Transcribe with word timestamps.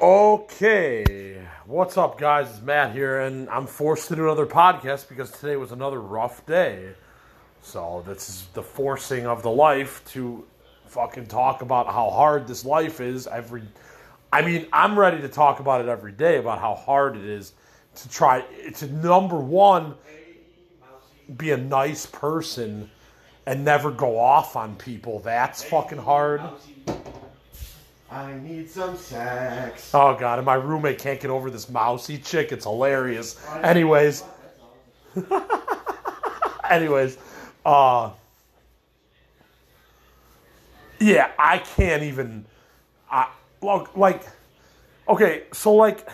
Okay, 0.00 1.42
what's 1.66 1.98
up, 1.98 2.18
guys? 2.18 2.48
It's 2.48 2.62
Matt 2.62 2.94
here, 2.94 3.20
and 3.20 3.50
I'm 3.50 3.66
forced 3.66 4.08
to 4.08 4.16
do 4.16 4.22
another 4.22 4.46
podcast 4.46 5.10
because 5.10 5.30
today 5.30 5.56
was 5.56 5.72
another 5.72 6.00
rough 6.00 6.46
day. 6.46 6.94
So, 7.60 8.02
this 8.06 8.30
is 8.30 8.46
the 8.54 8.62
forcing 8.62 9.26
of 9.26 9.42
the 9.42 9.50
life 9.50 10.02
to 10.12 10.46
fucking 10.86 11.26
talk 11.26 11.60
about 11.60 11.86
how 11.88 12.08
hard 12.08 12.46
this 12.46 12.64
life 12.64 13.02
is 13.02 13.26
every. 13.26 13.62
I 14.32 14.40
mean, 14.40 14.68
I'm 14.72 14.98
ready 14.98 15.20
to 15.20 15.28
talk 15.28 15.60
about 15.60 15.82
it 15.82 15.88
every 15.88 16.12
day 16.12 16.38
about 16.38 16.60
how 16.60 16.76
hard 16.76 17.14
it 17.14 17.24
is 17.26 17.52
to 17.96 18.08
try 18.08 18.40
to 18.76 18.86
number 18.86 19.36
one 19.36 19.96
be 21.36 21.50
a 21.50 21.58
nice 21.58 22.06
person 22.06 22.90
and 23.44 23.66
never 23.66 23.90
go 23.90 24.18
off 24.18 24.56
on 24.56 24.76
people. 24.76 25.18
That's 25.18 25.62
fucking 25.62 25.98
hard. 25.98 26.40
I 28.10 28.34
need 28.34 28.68
some 28.68 28.96
sex. 28.96 29.92
Oh 29.94 30.16
god, 30.18 30.40
and 30.40 30.46
my 30.46 30.54
roommate 30.54 30.98
can't 30.98 31.20
get 31.20 31.30
over 31.30 31.48
this 31.48 31.68
mousy 31.68 32.18
chick. 32.18 32.50
It's 32.50 32.64
hilarious. 32.64 33.40
Anyways, 33.62 34.24
anyways, 36.70 37.18
uh, 37.64 38.10
yeah, 40.98 41.30
I 41.38 41.58
can't 41.58 42.02
even. 42.02 42.44
I 43.08 43.28
look 43.62 43.96
like, 43.96 44.24
okay, 45.08 45.44
so 45.52 45.74
like, 45.74 46.08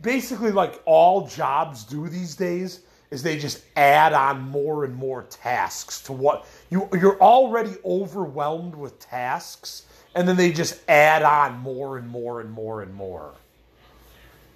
basically, 0.00 0.50
like 0.50 0.80
all 0.86 1.26
jobs 1.26 1.84
do 1.84 2.08
these 2.08 2.34
days 2.34 2.80
is 3.10 3.22
they 3.22 3.38
just 3.38 3.62
add 3.76 4.14
on 4.14 4.40
more 4.40 4.86
and 4.86 4.94
more 4.94 5.24
tasks 5.24 6.00
to 6.00 6.12
what 6.14 6.46
you 6.70 6.88
you're 6.98 7.20
already 7.20 7.74
overwhelmed 7.84 8.74
with 8.74 8.98
tasks 8.98 9.82
and 10.14 10.28
then 10.28 10.36
they 10.36 10.52
just 10.52 10.78
add 10.88 11.22
on 11.22 11.58
more 11.58 11.98
and 11.98 12.08
more 12.08 12.40
and 12.40 12.50
more 12.50 12.82
and 12.82 12.94
more. 12.94 13.32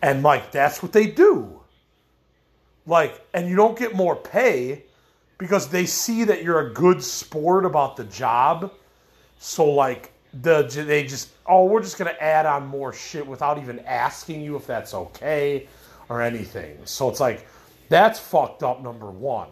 And 0.03 0.23
like 0.23 0.53
that's 0.53 0.83
what 0.83 0.93
they 0.93 1.07
do. 1.07 1.61
Like 2.87 3.27
and 3.33 3.49
you 3.49 3.57
don't 3.57 3.79
get 3.79 3.95
more 3.95 4.17
pay 4.17 4.85
because 5.39 5.69
they 5.69 5.87
see 5.87 6.25
that 6.25 6.43
you're 6.43 6.61
a 6.61 6.73
good 6.73 7.03
sport 7.03 7.65
about 7.65 7.97
the 7.97 8.05
job. 8.05 8.73
So 9.39 9.65
like 9.65 10.13
the 10.43 10.63
they 10.63 11.05
just 11.05 11.31
oh 11.47 11.65
we're 11.65 11.83
just 11.83 11.99
going 11.99 12.13
to 12.13 12.23
add 12.23 12.47
on 12.47 12.67
more 12.67 12.93
shit 12.93 13.27
without 13.27 13.59
even 13.59 13.79
asking 13.81 14.43
you 14.43 14.57
if 14.57 14.67
that's 14.67 14.95
okay 14.95 15.69
or 16.09 16.23
anything. 16.23 16.79
So 16.85 17.09
it's 17.09 17.21
like 17.21 17.47
that's 17.89 18.19
fucked 18.19 18.63
up 18.63 18.83
number 18.83 19.11
1. 19.11 19.49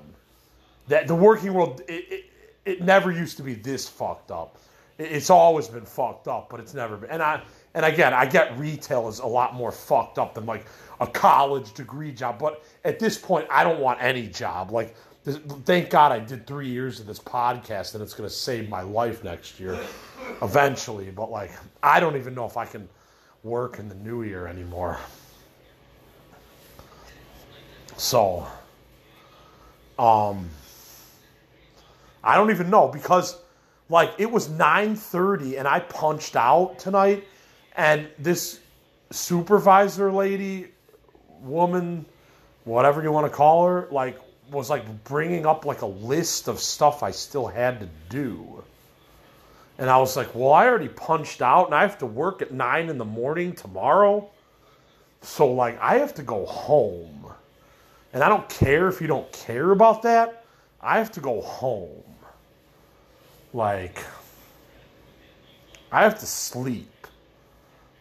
That 0.89 1.09
the 1.09 1.15
working 1.15 1.55
world 1.55 1.81
it, 1.89 2.07
it, 2.11 2.25
it 2.65 2.83
never 2.83 3.11
used 3.11 3.39
to 3.39 3.43
be 3.43 3.55
this 3.55 3.89
fucked 3.89 4.31
up 4.31 4.59
it's 4.99 5.31
always 5.31 5.69
been 5.69 5.85
fucked 5.85 6.29
up, 6.29 6.49
but 6.49 6.61
it's 6.61 6.75
never 6.75 6.97
been. 6.97 7.11
And 7.11 7.23
I 7.23 7.43
and 7.75 7.85
again, 7.85 8.15
I 8.15 8.27
get 8.27 8.57
retail 8.57 9.09
is 9.09 9.19
a 9.19 9.27
lot 9.27 9.55
more 9.55 9.73
fucked 9.73 10.19
up 10.19 10.35
than 10.35 10.47
like 10.47 10.67
a 11.01 11.07
college 11.07 11.75
degree 11.75 12.13
job. 12.13 12.39
But 12.39 12.63
at 12.85 13.01
this 13.01 13.19
point, 13.19 13.49
I 13.51 13.65
don't 13.65 13.81
want 13.81 14.01
any 14.01 14.29
job. 14.29 14.71
Like, 14.71 14.95
this, 15.25 15.39
thank 15.65 15.91
God 15.91 16.13
I 16.13 16.21
did 16.21 16.47
three 16.47 16.69
years 16.69 17.01
of 17.01 17.07
this 17.07 17.19
podcast, 17.19 17.95
and 17.95 18.03
it's 18.03 18.15
going 18.15 18.29
to 18.29 18.35
save 18.35 18.69
my 18.69 18.83
life 18.83 19.25
next 19.25 19.59
year, 19.59 19.79
eventually. 20.41 21.11
But 21.11 21.33
like, 21.33 21.51
I 21.83 21.99
don't 21.99 22.17
even 22.17 22.35
know 22.35 22.47
if 22.47 22.57
I 22.57 22.65
can 22.65 22.89
work 23.43 23.81
in 23.81 23.89
the 23.89 23.97
new 23.97 24.23
year 24.23 24.47
anymore. 24.47 24.99
So, 27.97 28.47
um, 29.99 30.49
I 32.23 32.37
don't 32.37 32.51
even 32.51 32.71
know 32.71 32.89
because 32.89 33.37
like 33.89 34.13
it 34.19 34.31
was 34.31 34.49
9:30 34.49 35.59
and 35.59 35.69
I 35.69 35.81
punched 35.81 36.37
out 36.37 36.79
tonight 36.79 37.25
and 37.77 38.09
this 38.19 38.61
supervisor 39.11 40.11
lady 40.11 40.69
woman 41.41 42.07
whatever 42.65 43.03
you 43.03 43.13
want 43.13 43.31
to 43.31 43.37
call 43.37 43.67
her 43.67 43.89
like 43.91 44.19
was 44.51 44.71
like 44.71 45.05
bringing 45.05 45.47
up 45.47 45.65
like 45.65 45.83
a 45.83 45.87
list 45.87 46.49
of 46.49 46.61
stuff 46.61 47.03
I 47.03 47.11
still 47.11 47.47
had 47.47 47.81
to 47.81 47.89
do. 48.09 48.63
And 49.79 49.91
I 49.91 49.99
was 49.99 50.17
like, 50.17 50.35
"Well, 50.35 50.53
I 50.53 50.67
already 50.69 50.89
punched 50.89 51.43
out 51.43 51.67
and 51.67 51.75
I 51.75 51.81
have 51.81 51.99
to 51.99 52.07
work 52.07 52.43
at 52.43 52.53
9 52.53 52.89
in 52.89 52.99
the 52.99 53.05
morning 53.05 53.55
tomorrow." 53.55 54.29
So 55.23 55.51
like 55.53 55.81
I 55.81 55.99
have 55.99 56.15
to 56.15 56.23
go 56.23 56.47
home. 56.47 57.27
And 58.13 58.23
I 58.23 58.29
don't 58.29 58.49
care 58.49 58.89
if 58.89 59.01
you 59.01 59.09
don't 59.09 59.31
care 59.33 59.73
about 59.73 60.03
that. 60.03 60.45
I 60.81 60.99
have 60.99 61.11
to 61.13 61.21
go 61.21 61.41
home 61.41 62.05
like 63.55 64.05
I 65.91 66.03
have 66.03 66.19
to 66.19 66.27
sleep. 66.27 66.91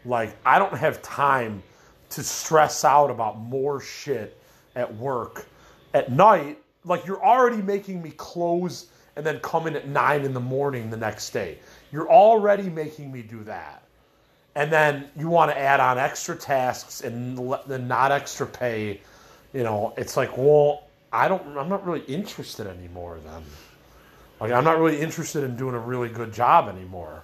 Like 0.03 0.35
I 0.45 0.59
don't 0.59 0.75
have 0.75 1.01
time 1.01 1.63
to 2.09 2.23
stress 2.23 2.83
out 2.83 3.09
about 3.09 3.39
more 3.39 3.79
shit 3.79 4.37
at 4.75 4.93
work 4.95 5.45
at 5.93 6.11
night. 6.11 6.57
Like 6.83 7.05
you're 7.05 7.23
already 7.23 7.61
making 7.61 8.01
me 8.01 8.11
close 8.11 8.87
and 9.15 9.25
then 9.25 9.39
come 9.39 9.67
in 9.67 9.75
at 9.75 9.87
nine 9.87 10.25
in 10.25 10.33
the 10.33 10.39
morning 10.39 10.89
the 10.89 10.97
next 10.97 11.29
day. 11.29 11.59
You're 11.91 12.09
already 12.09 12.69
making 12.69 13.11
me 13.11 13.21
do 13.21 13.43
that. 13.43 13.83
And 14.55 14.71
then 14.71 15.09
you 15.17 15.29
want 15.29 15.51
to 15.51 15.57
add 15.57 15.79
on 15.79 15.97
extra 15.97 16.35
tasks 16.35 17.01
and 17.01 17.37
then 17.67 17.87
not 17.87 18.11
extra 18.11 18.45
pay. 18.45 19.01
You 19.53 19.63
know, 19.63 19.93
it's 19.97 20.17
like, 20.17 20.35
well, 20.35 20.87
I 21.11 21.27
don't, 21.27 21.57
I'm 21.57 21.69
not 21.69 21.85
really 21.85 22.05
interested 22.05 22.65
anymore 22.65 23.19
then. 23.23 23.43
Like 24.43 24.51
I'm 24.51 24.65
not 24.65 24.77
really 24.77 24.99
interested 24.99 25.45
in 25.45 25.55
doing 25.55 25.73
a 25.73 25.79
really 25.79 26.09
good 26.09 26.33
job 26.33 26.67
anymore 26.67 27.23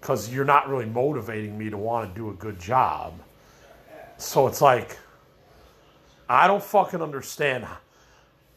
because 0.00 0.32
you're 0.32 0.44
not 0.44 0.68
really 0.68 0.86
motivating 0.86 1.58
me 1.58 1.70
to 1.70 1.76
want 1.76 2.08
to 2.08 2.14
do 2.14 2.30
a 2.30 2.34
good 2.34 2.60
job. 2.60 3.14
So 4.16 4.46
it's 4.46 4.60
like 4.60 4.96
I 6.28 6.46
don't 6.46 6.62
fucking 6.62 7.02
understand 7.02 7.66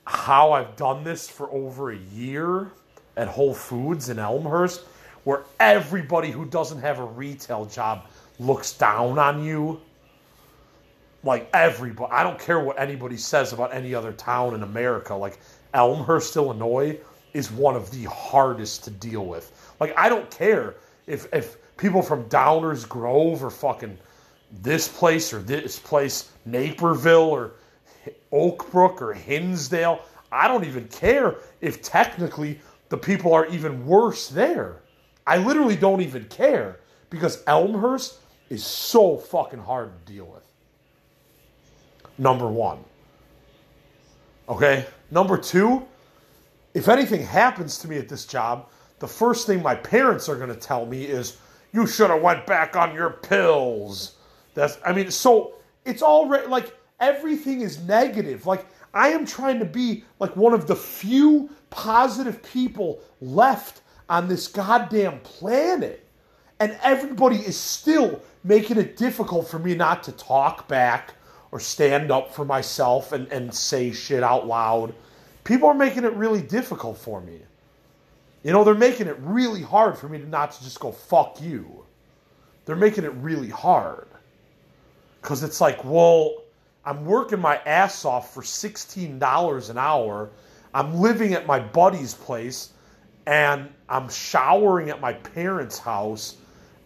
how 0.05 0.51
I've 0.51 0.75
done 0.75 1.03
this 1.03 1.27
for 1.27 1.49
over 1.49 1.93
a 1.93 1.97
year 1.97 2.69
at 3.17 3.27
Whole 3.27 3.55
Foods 3.55 4.09
in 4.09 4.19
Elmhurst, 4.19 4.81
where 5.23 5.41
everybody 5.59 6.29
who 6.29 6.45
doesn't 6.45 6.81
have 6.81 6.99
a 6.99 7.05
retail 7.05 7.65
job 7.65 8.05
looks 8.37 8.71
down 8.73 9.17
on 9.17 9.43
you. 9.43 9.81
Like 11.23 11.49
everybody, 11.55 12.11
I 12.11 12.21
don't 12.21 12.37
care 12.37 12.59
what 12.59 12.79
anybody 12.79 13.17
says 13.17 13.51
about 13.51 13.73
any 13.73 13.95
other 13.95 14.13
town 14.13 14.53
in 14.53 14.61
America. 14.61 15.15
Like 15.15 15.39
Elmhurst, 15.73 16.35
Illinois, 16.35 16.99
is 17.35 17.51
one 17.51 17.75
of 17.75 17.91
the 17.91 18.05
hardest 18.05 18.85
to 18.85 18.89
deal 18.89 19.25
with. 19.25 19.75
Like 19.79 19.93
I 19.97 20.07
don't 20.07 20.31
care 20.31 20.75
if 21.05 21.31
if 21.33 21.57
people 21.77 22.01
from 22.01 22.23
Downers 22.29 22.87
Grove 22.87 23.43
or 23.43 23.49
fucking 23.49 23.97
this 24.61 24.87
place 24.87 25.33
or 25.33 25.39
this 25.39 25.77
place, 25.77 26.31
Naperville 26.45 27.29
or 27.29 27.51
Oakbrook 28.31 29.01
or 29.01 29.13
Hinsdale. 29.13 29.99
I 30.31 30.47
don't 30.47 30.63
even 30.63 30.87
care 30.87 31.35
if 31.59 31.81
technically 31.81 32.59
the 32.89 32.97
people 32.97 33.33
are 33.33 33.47
even 33.47 33.85
worse 33.85 34.29
there. 34.29 34.81
I 35.27 35.37
literally 35.37 35.75
don't 35.75 36.01
even 36.01 36.25
care 36.25 36.79
because 37.09 37.43
Elmhurst 37.47 38.19
is 38.49 38.63
so 38.63 39.17
fucking 39.17 39.59
hard 39.59 39.91
to 40.05 40.13
deal 40.13 40.25
with. 40.25 40.43
Number 42.17 42.47
one. 42.47 42.79
Okay? 44.47 44.85
Number 45.11 45.37
two, 45.37 45.85
if 46.75 46.89
anything 46.89 47.23
happens 47.23 47.79
to 47.79 47.87
me 47.87 47.97
at 47.97 48.09
this 48.09 48.25
job, 48.25 48.69
the 48.99 49.07
first 49.07 49.47
thing 49.47 49.63
my 49.63 49.75
parents 49.75 50.29
are 50.29 50.35
going 50.35 50.49
to 50.49 50.55
tell 50.55 50.85
me 50.85 51.05
is, 51.05 51.37
"You 51.71 51.87
should 51.87 52.11
have 52.11 52.21
went 52.21 52.45
back 52.45 52.75
on 52.75 52.93
your 52.93 53.09
pills." 53.09 54.17
That's 54.53 54.77
I 54.85 54.91
mean, 54.93 55.09
so 55.09 55.53
it's 55.85 56.03
already 56.03 56.47
like 56.47 56.77
everything 56.99 57.61
is 57.61 57.79
negative. 57.79 58.45
Like 58.45 58.65
I 58.93 59.09
am 59.09 59.25
trying 59.25 59.59
to 59.59 59.65
be 59.65 60.03
like 60.19 60.35
one 60.35 60.53
of 60.53 60.67
the 60.67 60.75
few 60.75 61.49
positive 61.69 62.43
people 62.43 62.99
left 63.21 63.81
on 64.09 64.27
this 64.27 64.47
goddamn 64.47 65.19
planet. 65.21 66.01
And 66.59 66.77
everybody 66.83 67.37
is 67.37 67.57
still 67.57 68.21
making 68.43 68.77
it 68.77 68.95
difficult 68.95 69.47
for 69.47 69.59
me 69.59 69.75
not 69.75 70.03
to 70.03 70.13
talk 70.13 70.67
back 70.67 71.15
or 71.51 71.59
stand 71.59 72.11
up 72.11 72.33
for 72.33 72.45
myself 72.45 73.11
and, 73.11 73.27
and 73.29 73.53
say 73.53 73.91
shit 73.91 74.23
out 74.23 74.47
loud 74.47 74.93
people 75.45 75.69
are 75.69 75.73
making 75.73 76.03
it 76.03 76.13
really 76.13 76.41
difficult 76.41 76.97
for 76.97 77.21
me. 77.21 77.39
You 78.43 78.51
know, 78.51 78.65
they're 78.65 78.75
making 78.75 79.07
it 79.07 79.15
really 79.21 79.61
hard 79.61 79.97
for 79.97 80.09
me 80.09 80.17
to 80.17 80.27
not 80.27 80.51
to 80.51 80.63
just 80.63 80.79
go 80.79 80.91
fuck 80.91 81.41
you. 81.41 81.85
They're 82.65 82.75
making 82.75 83.05
it 83.05 83.13
really 83.13 83.49
hard. 83.49 84.07
Cuz 85.21 85.41
it's 85.41 85.61
like, 85.61 85.85
well, 85.85 86.43
I'm 86.83 87.05
working 87.05 87.39
my 87.39 87.57
ass 87.57 88.05
off 88.05 88.33
for 88.33 88.43
$16 88.43 89.69
an 89.69 89.77
hour. 89.77 90.29
I'm 90.73 90.99
living 90.99 91.33
at 91.33 91.47
my 91.47 91.59
buddy's 91.59 92.13
place 92.13 92.71
and 93.25 93.69
I'm 93.89 94.09
showering 94.09 94.89
at 94.89 95.01
my 95.01 95.13
parents' 95.13 95.79
house 95.79 96.35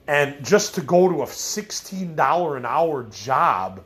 and 0.08 0.44
just 0.46 0.76
to 0.76 0.82
go 0.82 1.10
to 1.10 1.24
a 1.24 1.26
$16 1.26 2.58
an 2.58 2.66
hour 2.66 3.04
job 3.04 3.84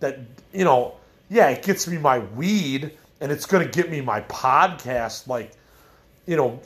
that, 0.00 0.18
you 0.52 0.64
know, 0.64 0.96
yeah, 1.28 1.48
it 1.48 1.62
gets 1.62 1.86
me 1.86 1.98
my 1.98 2.18
weed 2.18 2.92
and 3.22 3.32
it's 3.32 3.46
going 3.46 3.66
to 3.66 3.72
get 3.72 3.90
me 3.90 4.02
my 4.02 4.20
podcast 4.22 5.26
like 5.28 5.52
you 6.26 6.36
know 6.36 6.60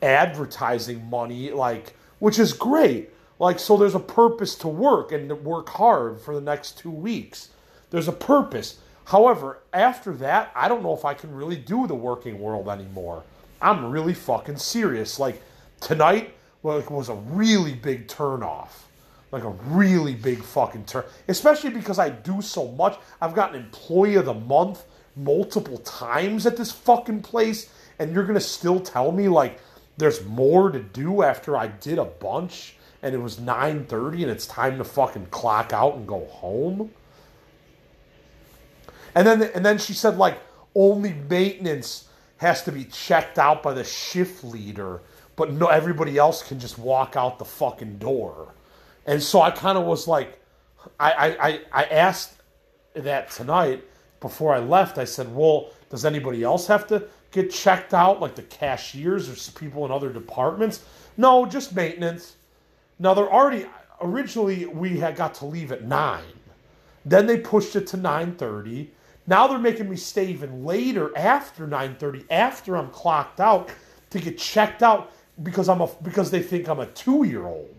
advertising 0.00 1.04
money 1.10 1.50
like 1.50 1.94
which 2.20 2.38
is 2.38 2.54
great 2.54 3.10
Like, 3.38 3.58
so 3.58 3.76
there's 3.76 3.94
a 3.94 4.00
purpose 4.00 4.54
to 4.56 4.68
work 4.68 5.12
and 5.12 5.28
to 5.28 5.34
work 5.34 5.68
hard 5.68 6.20
for 6.20 6.34
the 6.34 6.40
next 6.40 6.78
two 6.78 6.90
weeks. 6.90 7.50
There's 7.90 8.08
a 8.08 8.12
purpose. 8.12 8.78
However, 9.04 9.58
after 9.72 10.12
that, 10.14 10.50
I 10.54 10.68
don't 10.68 10.82
know 10.82 10.94
if 10.94 11.04
I 11.04 11.14
can 11.14 11.34
really 11.34 11.56
do 11.56 11.86
the 11.86 11.94
working 11.94 12.40
world 12.40 12.68
anymore. 12.68 13.22
I'm 13.60 13.90
really 13.90 14.14
fucking 14.14 14.56
serious. 14.56 15.18
Like, 15.18 15.42
tonight 15.80 16.34
it 16.64 16.90
was 16.90 17.08
a 17.08 17.14
really 17.14 17.74
big 17.74 18.08
turnoff. 18.08 18.70
Like 19.32 19.44
a 19.44 19.50
really 19.50 20.14
big 20.14 20.42
fucking 20.42 20.86
turn. 20.86 21.04
Especially 21.28 21.70
because 21.70 21.98
I 21.98 22.08
do 22.08 22.40
so 22.40 22.68
much. 22.68 22.98
I've 23.20 23.34
gotten 23.34 23.60
employee 23.60 24.14
of 24.14 24.24
the 24.24 24.34
month 24.34 24.84
multiple 25.16 25.78
times 25.78 26.46
at 26.46 26.56
this 26.56 26.70
fucking 26.70 27.22
place. 27.22 27.70
And 27.98 28.14
you're 28.14 28.24
gonna 28.24 28.40
still 28.40 28.78
tell 28.78 29.10
me 29.10 29.28
like 29.28 29.58
there's 29.96 30.24
more 30.24 30.70
to 30.70 30.78
do 30.78 31.22
after 31.22 31.56
I 31.56 31.68
did 31.68 31.98
a 31.98 32.04
bunch 32.04 32.76
and 33.02 33.14
it 33.14 33.18
was 33.18 33.38
9:30 33.38 34.22
and 34.22 34.30
it's 34.30 34.46
time 34.46 34.78
to 34.78 34.84
fucking 34.84 35.26
clock 35.26 35.72
out 35.72 35.94
and 35.94 36.06
go 36.06 36.26
home. 36.26 36.90
And 39.14 39.26
then 39.26 39.42
and 39.54 39.64
then 39.64 39.78
she 39.78 39.94
said 39.94 40.18
like 40.18 40.38
only 40.74 41.14
maintenance 41.14 42.08
has 42.38 42.62
to 42.64 42.72
be 42.72 42.84
checked 42.84 43.38
out 43.38 43.62
by 43.62 43.72
the 43.72 43.84
shift 43.84 44.44
leader, 44.44 45.00
but 45.36 45.52
no 45.52 45.68
everybody 45.68 46.18
else 46.18 46.42
can 46.42 46.60
just 46.60 46.78
walk 46.78 47.16
out 47.16 47.38
the 47.38 47.44
fucking 47.44 47.96
door. 47.98 48.54
And 49.06 49.22
so 49.22 49.40
I 49.40 49.50
kind 49.50 49.78
of 49.78 49.84
was 49.84 50.06
like 50.06 50.40
I, 51.00 51.12
I, 51.12 51.48
I, 51.48 51.60
I 51.72 51.84
asked 51.84 52.34
that 52.94 53.30
tonight 53.30 53.84
before 54.20 54.54
I 54.54 54.58
left. 54.58 54.98
I 54.98 55.04
said, 55.04 55.34
Well, 55.34 55.70
does 55.90 56.04
anybody 56.04 56.42
else 56.42 56.66
have 56.66 56.86
to 56.88 57.04
get 57.30 57.50
checked 57.50 57.94
out, 57.94 58.20
like 58.20 58.34
the 58.34 58.42
cashiers 58.42 59.28
or 59.28 59.58
people 59.58 59.84
in 59.84 59.90
other 59.90 60.12
departments? 60.12 60.84
No, 61.16 61.46
just 61.46 61.74
maintenance. 61.74 62.36
Now 62.98 63.14
they're 63.14 63.32
already 63.32 63.66
originally 64.00 64.66
we 64.66 64.98
had 64.98 65.16
got 65.16 65.34
to 65.34 65.46
leave 65.46 65.72
at 65.72 65.84
nine. 65.84 66.24
Then 67.04 67.26
they 67.26 67.38
pushed 67.38 67.76
it 67.76 67.86
to 67.88 67.96
nine 67.96 68.34
thirty. 68.36 68.90
Now 69.26 69.46
they're 69.46 69.58
making 69.58 69.88
me 69.88 69.96
stay 69.96 70.26
even 70.26 70.64
later 70.64 71.16
after 71.16 71.66
nine 71.66 71.96
thirty, 71.96 72.24
after 72.30 72.76
I'm 72.76 72.90
clocked 72.90 73.40
out, 73.40 73.70
to 74.10 74.18
get 74.18 74.38
checked 74.38 74.82
out 74.82 75.12
because 75.42 75.68
I'm 75.68 75.80
a 75.80 75.88
because 76.02 76.30
they 76.30 76.42
think 76.42 76.68
I'm 76.68 76.80
a 76.80 76.86
two 76.86 77.24
year 77.24 77.46
old. 77.46 77.74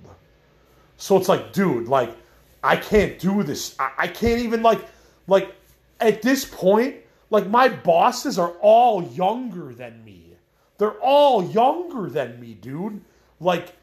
So 0.97 1.17
it's 1.17 1.29
like, 1.29 1.53
dude, 1.53 1.87
like 1.87 2.15
I 2.63 2.75
can't 2.75 3.19
do 3.19 3.43
this. 3.43 3.75
I, 3.79 3.91
I 3.97 4.07
can't 4.07 4.41
even 4.41 4.61
like 4.61 4.81
like 5.27 5.55
at 5.99 6.21
this 6.21 6.45
point, 6.45 6.95
like 7.29 7.47
my 7.47 7.69
bosses 7.69 8.39
are 8.39 8.51
all 8.61 9.03
younger 9.03 9.73
than 9.73 10.03
me. 10.03 10.35
They're 10.77 10.99
all 11.01 11.43
younger 11.43 12.09
than 12.09 12.39
me, 12.39 12.53
dude. 12.53 13.01
Like 13.39 13.73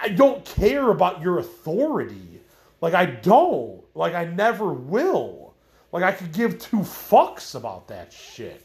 I 0.00 0.08
don't 0.08 0.44
care 0.44 0.90
about 0.90 1.20
your 1.20 1.38
authority. 1.38 2.40
Like 2.80 2.94
I 2.94 3.06
don't. 3.06 3.82
Like 3.94 4.14
I 4.14 4.24
never 4.24 4.72
will. 4.72 5.54
Like 5.92 6.02
I 6.02 6.12
could 6.12 6.32
give 6.32 6.58
two 6.58 6.78
fucks 6.78 7.54
about 7.54 7.88
that 7.88 8.12
shit. 8.12 8.62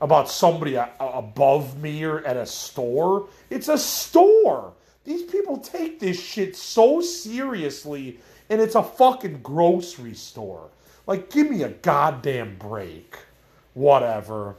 About 0.00 0.30
somebody 0.30 0.76
above 0.98 1.80
me 1.80 2.04
or 2.04 2.24
at 2.24 2.36
a 2.36 2.46
store. 2.46 3.28
It's 3.50 3.68
a 3.68 3.76
store. 3.76 4.72
These 5.04 5.24
people 5.24 5.58
take 5.58 6.00
this 6.00 6.22
shit 6.22 6.56
so 6.56 7.00
seriously 7.00 8.18
and 8.48 8.60
it's 8.60 8.74
a 8.74 8.82
fucking 8.82 9.40
grocery 9.42 10.14
store. 10.14 10.70
Like 11.10 11.28
give 11.28 11.50
me 11.50 11.64
a 11.64 11.70
goddamn 11.70 12.54
break. 12.56 13.16
Whatever. 13.74 14.54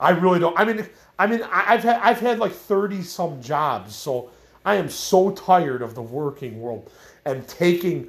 I 0.00 0.12
really 0.12 0.40
don't. 0.40 0.58
I 0.58 0.64
mean, 0.64 0.88
I 1.18 1.26
mean, 1.26 1.42
I've 1.52 1.82
had 1.82 2.00
I've 2.00 2.18
had 2.18 2.38
like 2.38 2.52
thirty 2.52 3.02
some 3.02 3.42
jobs, 3.42 3.94
so 3.94 4.30
I 4.64 4.76
am 4.76 4.88
so 4.88 5.32
tired 5.32 5.82
of 5.82 5.94
the 5.94 6.00
working 6.00 6.62
world 6.62 6.90
and 7.26 7.46
taking 7.46 8.08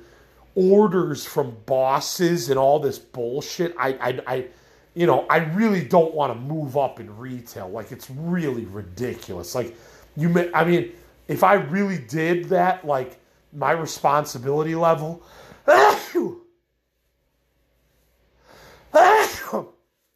orders 0.56 1.26
from 1.26 1.58
bosses 1.66 2.50
and 2.50 2.58
all 2.58 2.80
this 2.80 2.98
bullshit. 2.98 3.76
I, 3.78 3.90
I, 3.90 4.20
I 4.26 4.46
you 4.94 5.08
know, 5.08 5.26
I 5.30 5.40
really 5.40 5.84
don't 5.84 6.14
want 6.14 6.32
to 6.32 6.40
move 6.40 6.78
up 6.78 7.02
in 7.02 7.18
retail. 7.18 7.68
Like 7.68 7.92
it's 7.92 8.10
really 8.10 8.64
ridiculous. 8.64 9.56
Like 9.56 9.76
you, 10.16 10.30
may, 10.30 10.50
I 10.54 10.64
mean, 10.64 10.94
if 11.28 11.44
I 11.44 11.56
really 11.56 11.98
did 11.98 12.46
that, 12.46 12.88
like 12.88 13.20
my 13.52 13.72
responsibility 13.72 14.76
level 14.76 15.22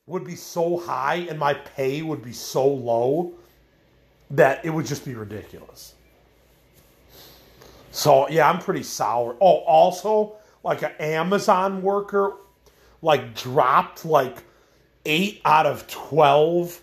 would 0.08 0.24
be 0.24 0.36
so 0.36 0.78
high 0.78 1.26
and 1.30 1.40
my 1.40 1.54
pay 1.54 2.02
would 2.02 2.22
be 2.22 2.32
so 2.32 2.68
low 2.68 3.34
that 4.30 4.64
it 4.64 4.70
would 4.70 4.86
just 4.86 5.04
be 5.04 5.16
ridiculous. 5.16 5.96
So 7.92 8.30
yeah, 8.30 8.50
I'm 8.50 8.60
pretty 8.60 8.84
sour. 8.84 9.36
Oh, 9.42 9.60
also, 9.60 10.36
like 10.64 10.84
an 10.84 10.92
Amazon 11.00 11.82
worker, 11.82 12.34
like 13.02 13.36
dropped 13.36 14.06
like 14.06 14.38
eight 15.06 15.42
out 15.46 15.66
of 15.66 15.88
twelve 15.88 16.82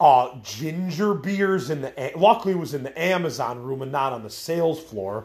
uh, 0.00 0.38
ginger 0.42 1.12
beers 1.12 1.70
in 1.70 1.82
the. 1.82 2.12
Luckily, 2.16 2.54
was 2.54 2.72
in 2.72 2.82
the 2.82 2.98
Amazon 2.98 3.62
room 3.62 3.82
and 3.82 3.90
not 3.90 4.12
on 4.12 4.22
the 4.22 4.30
sales 4.30 4.80
floor. 4.80 5.24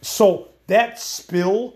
So 0.00 0.48
that 0.68 1.00
spill, 1.00 1.74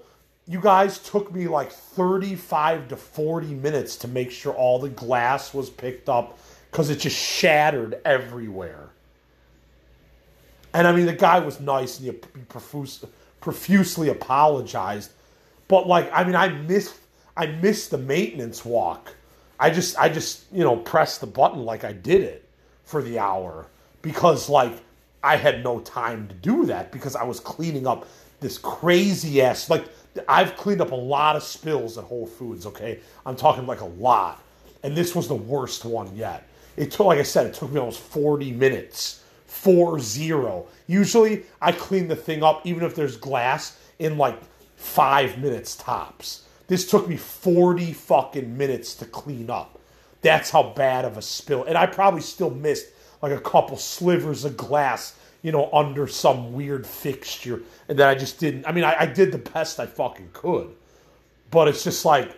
you 0.48 0.60
guys 0.60 0.98
took 0.98 1.32
me 1.32 1.46
like 1.46 1.70
thirty-five 1.70 2.88
to 2.88 2.96
forty 2.96 3.54
minutes 3.54 3.96
to 3.96 4.08
make 4.08 4.30
sure 4.30 4.54
all 4.54 4.78
the 4.78 4.88
glass 4.88 5.52
was 5.52 5.68
picked 5.68 6.08
up 6.08 6.38
because 6.70 6.88
it 6.88 6.98
just 7.00 7.16
shattered 7.16 8.00
everywhere. 8.04 8.88
And 10.72 10.86
I 10.86 10.92
mean, 10.92 11.06
the 11.06 11.12
guy 11.12 11.38
was 11.38 11.60
nice 11.60 11.98
and 11.98 12.06
he 12.06 12.12
profuse, 12.12 13.04
profusely 13.40 14.08
apologized. 14.08 15.10
But 15.66 15.86
like, 15.86 16.10
I 16.12 16.24
mean, 16.24 16.34
I 16.34 16.48
missed, 16.48 16.94
I 17.36 17.46
missed 17.46 17.90
the 17.90 17.98
maintenance 17.98 18.64
walk. 18.64 19.14
I 19.60 19.70
just, 19.70 19.98
I 19.98 20.08
just, 20.08 20.44
you 20.52 20.62
know, 20.64 20.76
pressed 20.76 21.20
the 21.20 21.26
button 21.26 21.64
like 21.64 21.84
I 21.84 21.92
did 21.92 22.22
it 22.22 22.48
for 22.84 23.02
the 23.02 23.18
hour 23.18 23.66
because 24.02 24.48
like 24.48 24.72
I 25.22 25.36
had 25.36 25.64
no 25.64 25.80
time 25.80 26.28
to 26.28 26.34
do 26.34 26.66
that 26.66 26.92
because 26.92 27.16
I 27.16 27.24
was 27.24 27.40
cleaning 27.40 27.86
up 27.86 28.06
this 28.40 28.58
crazy 28.58 29.42
ass. 29.42 29.70
Like 29.70 29.86
I've 30.28 30.56
cleaned 30.56 30.80
up 30.80 30.92
a 30.92 30.96
lot 30.96 31.36
of 31.36 31.42
spills 31.42 31.98
at 31.98 32.04
Whole 32.04 32.26
Foods. 32.26 32.66
Okay, 32.66 33.00
I'm 33.26 33.36
talking 33.36 33.66
like 33.66 33.80
a 33.80 33.86
lot, 33.86 34.42
and 34.82 34.96
this 34.96 35.14
was 35.14 35.28
the 35.28 35.34
worst 35.34 35.84
one 35.84 36.14
yet. 36.16 36.48
It 36.76 36.92
took, 36.92 37.06
like 37.06 37.18
I 37.18 37.24
said, 37.24 37.46
it 37.46 37.54
took 37.54 37.72
me 37.72 37.80
almost 37.80 38.00
40 38.00 38.52
minutes 38.52 39.22
4 39.46 39.98
0. 39.98 40.66
Usually 40.86 41.44
I 41.60 41.72
clean 41.72 42.08
the 42.08 42.16
thing 42.16 42.42
up, 42.42 42.64
even 42.64 42.84
if 42.84 42.94
there's 42.94 43.16
glass, 43.16 43.78
in 43.98 44.16
like 44.16 44.38
five 44.76 45.38
minutes 45.38 45.74
tops. 45.74 46.44
This 46.68 46.88
took 46.88 47.08
me 47.08 47.16
40 47.16 47.92
fucking 47.92 48.56
minutes 48.56 48.94
to 48.96 49.06
clean 49.06 49.50
up. 49.50 49.80
That's 50.20 50.50
how 50.50 50.74
bad 50.74 51.04
of 51.04 51.16
a 51.16 51.22
spill. 51.22 51.64
And 51.64 51.76
I 51.76 51.86
probably 51.86 52.20
still 52.20 52.50
missed 52.50 52.86
like 53.22 53.32
a 53.32 53.40
couple 53.40 53.76
slivers 53.76 54.44
of 54.44 54.56
glass, 54.56 55.18
you 55.42 55.52
know, 55.52 55.70
under 55.72 56.06
some 56.06 56.52
weird 56.52 56.86
fixture. 56.86 57.62
And 57.88 57.98
that 57.98 58.08
I 58.08 58.14
just 58.14 58.38
didn't. 58.38 58.66
I 58.66 58.72
mean, 58.72 58.84
I, 58.84 58.96
I 59.00 59.06
did 59.06 59.32
the 59.32 59.38
best 59.38 59.78
I 59.80 59.86
fucking 59.86 60.30
could. 60.32 60.70
But 61.50 61.68
it's 61.68 61.84
just 61.84 62.04
like, 62.04 62.30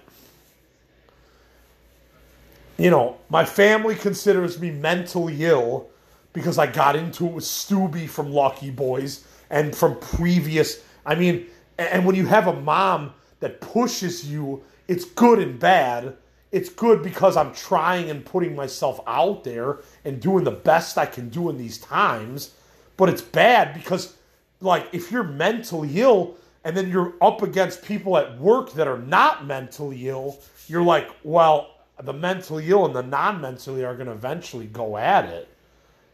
you 2.79 2.91
know, 2.91 3.19
my 3.29 3.45
family 3.45 3.95
considers 3.95 4.61
me 4.61 4.71
mentally 4.71 5.45
ill 5.45 5.89
because 6.33 6.59
I 6.59 6.67
got 6.67 6.97
into 6.97 7.27
it 7.27 7.33
with 7.33 7.45
Stubby 7.45 8.07
from 8.07 8.33
Lucky 8.33 8.71
Boys 8.71 9.27
and 9.51 9.75
from 9.75 9.99
previous. 9.99 10.83
I 11.05 11.15
mean, 11.15 11.47
and 11.79 12.07
when 12.07 12.15
you 12.15 12.27
have 12.27 12.47
a 12.47 12.53
mom 12.61 13.13
that 13.41 13.61
pushes 13.61 14.31
you, 14.31 14.63
it's 14.87 15.05
good 15.05 15.39
and 15.39 15.59
bad. 15.59 16.17
It's 16.53 16.69
good 16.69 17.03
because 17.03 17.37
I'm 17.37 17.53
trying 17.55 18.11
and 18.11 18.25
putting 18.25 18.57
myself 18.57 19.01
out 19.07 19.45
there 19.45 19.79
and 20.05 20.21
doing 20.21 20.45
the 20.45 20.51
best 20.51 20.99
I 20.99 21.07
can 21.07 21.29
do 21.29 21.49
in 21.49 21.59
these 21.59 21.79
times. 21.79 22.55
But 23.01 23.09
it's 23.09 23.23
bad 23.23 23.73
because, 23.73 24.15
like, 24.61 24.87
if 24.93 25.11
you're 25.11 25.25
mentally 25.25 26.03
ill 26.03 26.37
and 26.65 26.77
then 26.77 26.91
you're 26.91 27.15
up 27.23 27.41
against 27.41 27.83
people 27.83 28.19
at 28.19 28.39
work 28.39 28.75
that 28.75 28.87
are 28.87 28.99
not 28.99 29.47
mentally 29.47 30.11
ill, 30.11 30.39
you're 30.67 30.83
like, 30.83 31.09
well, 31.25 31.79
the 32.03 32.13
mentally 32.13 32.69
ill 32.69 32.85
and 32.85 32.95
the 32.95 33.03
non 33.03 33.41
mentally 33.41 33.87
are 33.87 33.95
going 33.95 34.09
to 34.09 34.13
eventually 34.13 34.67
go 34.67 34.99
at 34.99 35.25
it. 35.25 35.49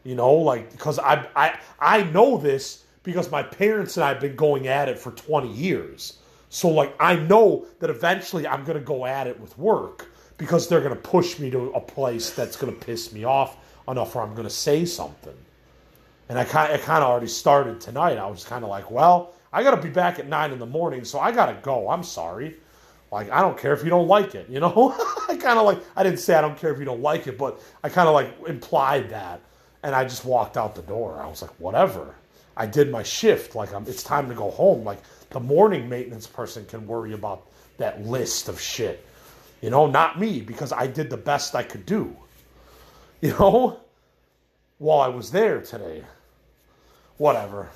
You 0.05 0.15
know, 0.15 0.31
like 0.35 0.71
because 0.71 0.97
I 0.97 1.27
I 1.35 1.59
I 1.77 2.03
know 2.03 2.37
this 2.37 2.85
because 3.03 3.29
my 3.29 3.43
parents 3.43 3.97
and 3.97 4.05
I 4.05 4.07
have 4.07 4.21
been 4.21 4.37
going 4.37 4.69
at 4.69 4.87
it 4.87 4.97
for 4.97 5.11
20 5.11 5.51
years. 5.51 6.19
So 6.47 6.69
like 6.69 6.95
I 7.01 7.17
know 7.17 7.65
that 7.79 7.89
eventually 7.89 8.47
I'm 8.47 8.63
going 8.63 8.79
to 8.79 8.85
go 8.85 9.05
at 9.05 9.27
it 9.27 9.37
with 9.41 9.57
work 9.57 10.07
because 10.37 10.69
they're 10.69 10.79
going 10.79 10.95
to 10.95 11.01
push 11.01 11.37
me 11.37 11.49
to 11.49 11.69
a 11.71 11.81
place 11.81 12.29
that's 12.29 12.55
going 12.55 12.73
to 12.73 12.85
piss 12.85 13.11
me 13.11 13.25
off 13.25 13.57
enough 13.89 14.15
where 14.15 14.23
I'm 14.23 14.35
going 14.35 14.47
to 14.47 14.49
say 14.53 14.85
something. 14.85 15.35
And 16.29 16.37
I 16.37 16.43
kind 16.43 16.73
it 16.73 16.81
kind 16.81 17.03
of 17.03 17.09
already 17.09 17.27
started 17.27 17.79
tonight. 17.79 18.17
I 18.17 18.27
was 18.27 18.43
kind 18.43 18.63
of 18.63 18.69
like, 18.69 18.91
well, 18.91 19.33
I 19.53 19.63
got 19.63 19.71
to 19.71 19.81
be 19.81 19.89
back 19.89 20.19
at 20.19 20.27
nine 20.27 20.51
in 20.51 20.59
the 20.59 20.65
morning, 20.65 21.05
so 21.05 21.19
I 21.19 21.31
got 21.31 21.47
to 21.47 21.53
go. 21.61 21.89
I'm 21.89 22.03
sorry. 22.03 22.57
Like 23.11 23.29
I 23.31 23.41
don't 23.41 23.57
care 23.57 23.73
if 23.73 23.83
you 23.83 23.89
don't 23.89 24.07
like 24.07 24.35
it, 24.35 24.49
you 24.49 24.59
know. 24.61 24.95
I 25.29 25.37
kind 25.37 25.57
of 25.57 25.65
like 25.65 25.79
I 25.95 26.03
didn't 26.03 26.19
say 26.19 26.35
I 26.35 26.41
don't 26.41 26.57
care 26.57 26.71
if 26.71 26.79
you 26.79 26.85
don't 26.85 27.01
like 27.01 27.27
it, 27.27 27.37
but 27.37 27.61
I 27.83 27.89
kind 27.89 28.07
of 28.07 28.13
like 28.13 28.33
implied 28.47 29.09
that 29.09 29.41
and 29.83 29.95
I 29.95 30.03
just 30.03 30.25
walked 30.25 30.57
out 30.57 30.75
the 30.75 30.81
door. 30.81 31.21
I 31.21 31.27
was 31.27 31.41
like, 31.41 31.51
whatever. 31.59 32.15
I 32.57 32.65
did 32.65 32.91
my 32.91 33.03
shift. 33.03 33.55
Like 33.55 33.73
I'm, 33.73 33.85
it's 33.87 34.03
time 34.03 34.27
to 34.29 34.35
go 34.35 34.51
home. 34.51 34.83
Like 34.83 34.99
the 35.29 35.39
morning 35.39 35.87
maintenance 35.87 36.27
person 36.27 36.65
can 36.65 36.85
worry 36.87 37.13
about 37.13 37.47
that 37.77 38.05
list 38.05 38.49
of 38.49 38.59
shit. 38.59 39.05
You 39.61 39.69
know, 39.69 39.87
not 39.87 40.19
me 40.19 40.41
because 40.41 40.71
I 40.71 40.87
did 40.87 41.09
the 41.09 41.17
best 41.17 41.55
I 41.55 41.63
could 41.63 41.85
do. 41.85 42.15
You 43.19 43.31
know, 43.31 43.79
while 44.77 44.99
I 44.99 45.07
was 45.07 45.31
there 45.31 45.59
today. 45.59 46.03
Whatever. 47.17 47.69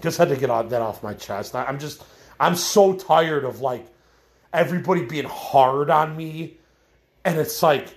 Just 0.00 0.18
had 0.18 0.28
to 0.28 0.36
get 0.36 0.48
that 0.48 0.82
off 0.82 1.02
my 1.02 1.14
chest. 1.14 1.54
I'm 1.54 1.78
just, 1.78 2.02
I'm 2.38 2.56
so 2.56 2.94
tired 2.94 3.44
of 3.44 3.60
like 3.60 3.86
everybody 4.52 5.04
being 5.04 5.26
hard 5.26 5.90
on 5.90 6.16
me. 6.16 6.56
And 7.24 7.38
it's 7.38 7.62
like, 7.62 7.94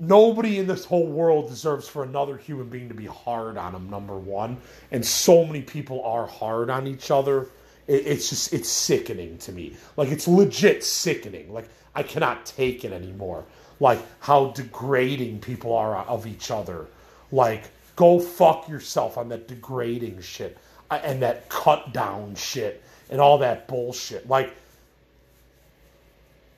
nobody 0.00 0.58
in 0.58 0.66
this 0.66 0.84
whole 0.84 1.06
world 1.06 1.48
deserves 1.48 1.88
for 1.88 2.02
another 2.02 2.36
human 2.36 2.68
being 2.68 2.88
to 2.88 2.94
be 2.94 3.06
hard 3.06 3.56
on 3.56 3.72
them, 3.72 3.90
number 3.90 4.16
one. 4.16 4.56
And 4.90 5.04
so 5.04 5.44
many 5.44 5.62
people 5.62 6.02
are 6.02 6.26
hard 6.26 6.70
on 6.70 6.86
each 6.86 7.10
other. 7.10 7.48
it's 7.86 8.30
just, 8.30 8.52
it's 8.52 8.68
sickening 8.68 9.38
to 9.38 9.52
me. 9.52 9.76
Like, 9.96 10.08
it's 10.08 10.26
legit 10.26 10.82
sickening. 10.82 11.52
Like, 11.52 11.68
I 11.94 12.02
cannot 12.02 12.46
take 12.46 12.84
it 12.84 12.92
anymore. 12.92 13.44
Like, 13.80 14.00
how 14.20 14.50
degrading 14.52 15.40
people 15.40 15.74
are 15.74 15.96
of 15.96 16.26
each 16.26 16.50
other. 16.50 16.86
Like, 17.30 17.64
go 17.96 18.18
fuck 18.18 18.68
yourself 18.68 19.18
on 19.18 19.28
that 19.28 19.48
degrading 19.48 20.20
shit 20.20 20.58
uh, 20.90 21.00
and 21.02 21.22
that 21.22 21.48
cut 21.48 21.92
down 21.92 22.34
shit 22.34 22.82
and 23.10 23.20
all 23.20 23.38
that 23.38 23.68
bullshit. 23.68 24.28
Like, 24.28 24.54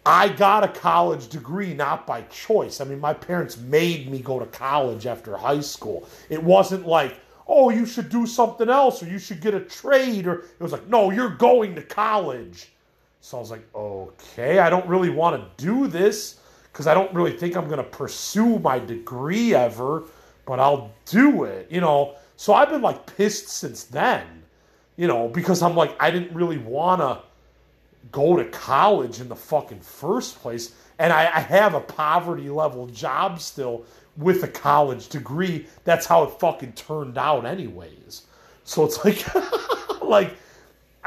I 0.05 0.29
got 0.29 0.63
a 0.63 0.69
college 0.69 1.29
degree 1.29 1.75
not 1.75 2.07
by 2.07 2.23
choice. 2.23 2.81
I 2.81 2.85
mean, 2.85 3.01
my 3.01 3.13
parents 3.13 3.57
made 3.57 4.09
me 4.09 4.21
go 4.21 4.39
to 4.39 4.47
college 4.47 5.05
after 5.05 5.37
high 5.37 5.61
school. 5.61 6.09
It 6.31 6.41
wasn't 6.41 6.87
like, 6.87 7.19
oh, 7.49 7.71
you 7.71 7.85
should 7.85 8.09
do 8.09 8.25
something 8.25 8.69
else 8.69 9.03
or 9.03 9.07
you 9.07 9.19
should 9.19 9.41
get 9.41 9.55
a 9.55 9.61
trade. 9.61 10.29
Or 10.29 10.35
it 10.35 10.61
was 10.61 10.71
like, 10.71 10.87
no, 10.87 11.11
you're 11.11 11.31
going 11.31 11.75
to 11.75 11.83
college. 11.83 12.69
So 13.21 13.37
I 13.37 13.41
was 13.41 13.51
like, 13.51 13.67
okay, 13.75 14.61
I 14.61 14.71
don't 14.71 14.87
really 14.87 15.11
want 15.11 15.43
to 15.43 15.65
do 15.65 15.89
this 15.89 16.39
because 16.73 16.87
I 16.87 16.95
don't 16.95 17.13
really 17.13 17.33
think 17.33 17.57
I'm 17.57 17.67
going 17.67 17.79
to 17.79 17.83
pursue 17.83 18.61
my 18.61 18.79
degree 18.79 19.55
ever, 19.55 20.05
but 20.47 20.59
I'll 20.59 20.93
do 21.05 21.45
it, 21.45 21.71
you 21.71 21.83
know. 21.83 22.15
So 22.37 22.55
I've 22.55 22.71
been 22.71 22.83
like 22.83 23.17
pissed 23.17 23.49
since 23.49 23.85
then, 23.85 24.25
you 24.97 25.07
know, 25.07 25.29
because 25.29 25.63
I'm 25.63 25.75
like, 25.77 25.95
I 26.01 26.11
didn't 26.11 26.35
really 26.35 26.59
want 26.59 27.03
to 27.03 27.21
go 28.13 28.37
to 28.37 28.45
college 28.47 29.21
in 29.21 29.29
the 29.29 29.37
fucking 29.37 29.81
first 29.81 30.41
place. 30.41 30.75
And 30.99 31.13
I, 31.13 31.25
I 31.25 31.41
have 31.41 31.75
a 31.75 31.81
poverty 31.81 32.49
level 32.49 32.87
job 32.87 33.41
still 33.41 33.85
with 34.17 34.43
a 34.45 34.49
college 34.49 35.09
degree. 35.09 35.67
That's 35.85 36.07
how 36.07 36.23
it 36.25 36.31
fucking 36.41 36.73
turned 36.73 37.19
out, 37.19 37.45
anyways. 37.45 38.23
So 38.65 38.85
it's 38.85 39.05
like, 39.05 39.25
like 40.03 40.35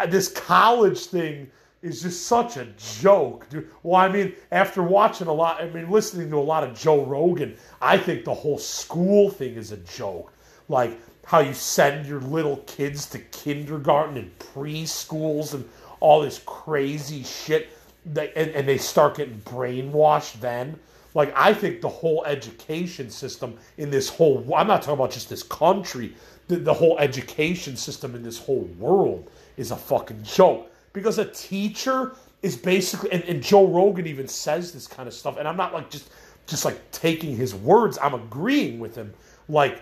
this 0.10 0.30
college 0.30 1.06
thing 1.06 1.50
is 1.82 2.02
just 2.02 2.28
such 2.28 2.58
a 2.58 2.68
joke, 3.02 3.48
dude. 3.50 3.70
Well, 3.84 3.96
I 3.96 4.10
mean, 4.10 4.34
after 4.52 4.84
watching 4.84 5.28
a 5.28 5.34
lot, 5.34 5.62
I 5.62 5.70
mean, 5.70 5.90
listening 5.90 6.30
to 6.32 6.38
a 6.38 6.40
lot 6.40 6.64
of 6.64 6.78
Joe 6.78 7.06
Rogan, 7.06 7.56
I 7.82 7.98
think 7.98 8.26
the 8.26 8.34
whole 8.34 8.58
school 8.58 9.30
thing 9.30 9.56
is 9.56 9.72
a 9.72 9.78
joke. 9.78 10.34
Like 10.68 11.00
how 11.26 11.40
you 11.40 11.54
send 11.54 12.08
your 12.08 12.22
little 12.22 12.58
kids 12.66 13.06
to 13.08 13.20
kindergarten 13.20 14.18
and 14.18 14.40
preschools 14.40 15.54
and 15.54 15.68
all 16.00 16.22
this 16.22 16.42
crazy 16.46 17.24
shit, 17.24 17.70
and, 18.06 18.18
and 18.36 18.68
they 18.68 18.78
start 18.78 19.18
getting 19.18 19.40
brainwashed 19.42 20.40
then. 20.40 20.80
Like, 21.14 21.32
I 21.36 21.54
think 21.54 21.82
the 21.82 21.90
whole 21.90 22.24
education 22.26 23.10
system 23.10 23.58
in 23.78 23.90
this 23.90 24.10
whole, 24.10 24.44
I'm 24.56 24.68
not 24.68 24.82
talking 24.82 24.94
about 24.96 25.12
just 25.12 25.30
this 25.30 25.44
country, 25.44 26.16
the, 26.48 26.58
the 26.58 26.74
whole 26.74 26.98
education 27.00 27.76
system 27.76 28.16
in 28.16 28.24
this 28.24 28.38
whole 28.38 28.70
world 28.78 29.30
is 29.58 29.72
a 29.72 29.76
fucking 29.76 30.24
joke. 30.24 30.72
Because 30.94 31.18
a 31.18 31.26
teacher 31.26 32.16
is 32.42 32.56
basically, 32.56 33.12
and, 33.12 33.24
and 33.24 33.44
Joe 33.44 33.68
Rogan 33.68 34.08
even 34.08 34.28
says 34.28 34.72
this 34.72 34.88
kind 34.88 35.08
of 35.08 35.14
stuff, 35.14 35.38
and 35.38 35.48
I'm 35.48 35.58
not 35.58 35.74
like 35.74 35.90
just, 35.90 36.10
just 36.48 36.66
like 36.66 36.80
taking 36.92 37.36
his 37.36 37.54
words, 37.54 37.98
I'm 38.02 38.14
agreeing 38.14 38.80
with 38.80 38.96
him. 38.96 39.14
Like, 39.48 39.82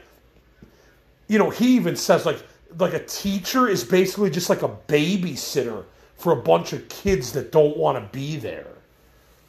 you 1.28 1.38
know, 1.38 1.50
he 1.50 1.76
even 1.76 1.96
says 1.96 2.26
like, 2.26 2.44
like 2.78 2.94
a 2.94 3.06
teacher 3.06 3.68
is 3.68 3.84
basically 3.84 4.30
just 4.30 4.50
like 4.50 4.64
a 4.64 4.70
babysitter 4.88 5.86
for 6.16 6.34
a 6.34 6.36
bunch 6.36 6.74
of 6.74 6.88
kids 6.90 7.32
that 7.34 7.52
don't 7.52 7.78
want 7.78 7.98
to 7.98 8.18
be 8.18 8.38
there. 8.38 8.68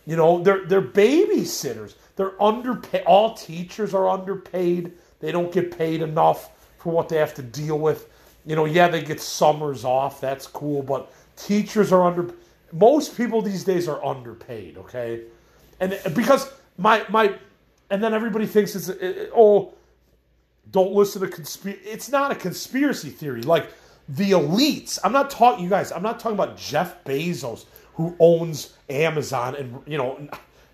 You 0.07 0.17
know, 0.17 0.43
they're 0.43 0.65
they're 0.65 0.81
babysitters. 0.83 1.95
They're 2.17 2.41
underpaid. 2.43 3.05
All 3.05 3.35
teachers 3.35 3.95
are 3.95 4.09
underpaid. 4.09 4.93
They 5.21 5.33
don't 5.33 5.53
get 5.53 5.77
paid 5.77 6.00
enough 6.00 6.50
for 6.79 6.93
what 6.93 7.09
they 7.09 7.17
have 7.17 7.35
to 7.35 7.43
deal 7.43 7.79
with. 7.79 8.09
You 8.47 8.57
know, 8.57 8.65
yeah, 8.65 8.88
they 8.88 9.03
get 9.03 9.21
summers 9.21 9.85
off. 9.85 10.21
That's 10.21 10.47
cool, 10.47 10.83
but 10.83 11.12
teachers 11.38 11.92
are 11.92 12.02
under. 12.02 12.35
Most 12.73 13.16
people 13.16 13.40
these 13.40 13.64
days 13.64 13.88
are 13.88 14.04
underpaid. 14.04 14.76
Okay, 14.78 15.23
and 15.80 15.99
because 16.14 16.52
my 16.76 17.04
my, 17.09 17.35
and 17.90 18.02
then 18.02 18.14
everybody 18.14 18.47
thinks 18.47 18.75
it's 18.75 18.88
it, 18.88 19.30
oh, 19.35 19.73
don't 20.71 20.92
listen 20.92 21.23
to 21.23 21.28
conspiracy. 21.28 21.80
It's 21.85 22.11
not 22.11 22.30
a 22.30 22.35
conspiracy 22.35 23.11
theory. 23.11 23.42
Like 23.42 23.71
the 24.09 24.33
elites. 24.33 24.99
I'm 25.04 25.12
not 25.12 25.30
talking, 25.30 25.64
you 25.64 25.71
guys. 25.71 25.92
I'm 25.92 26.02
not 26.02 26.18
talking 26.21 26.37
about 26.37 26.57
Jeff 26.57 27.04
Bezos 27.04 27.66
who 27.95 28.14
owns 28.21 28.75
Amazon 28.88 29.57
and 29.57 29.83
you 29.85 29.99
know 29.99 30.28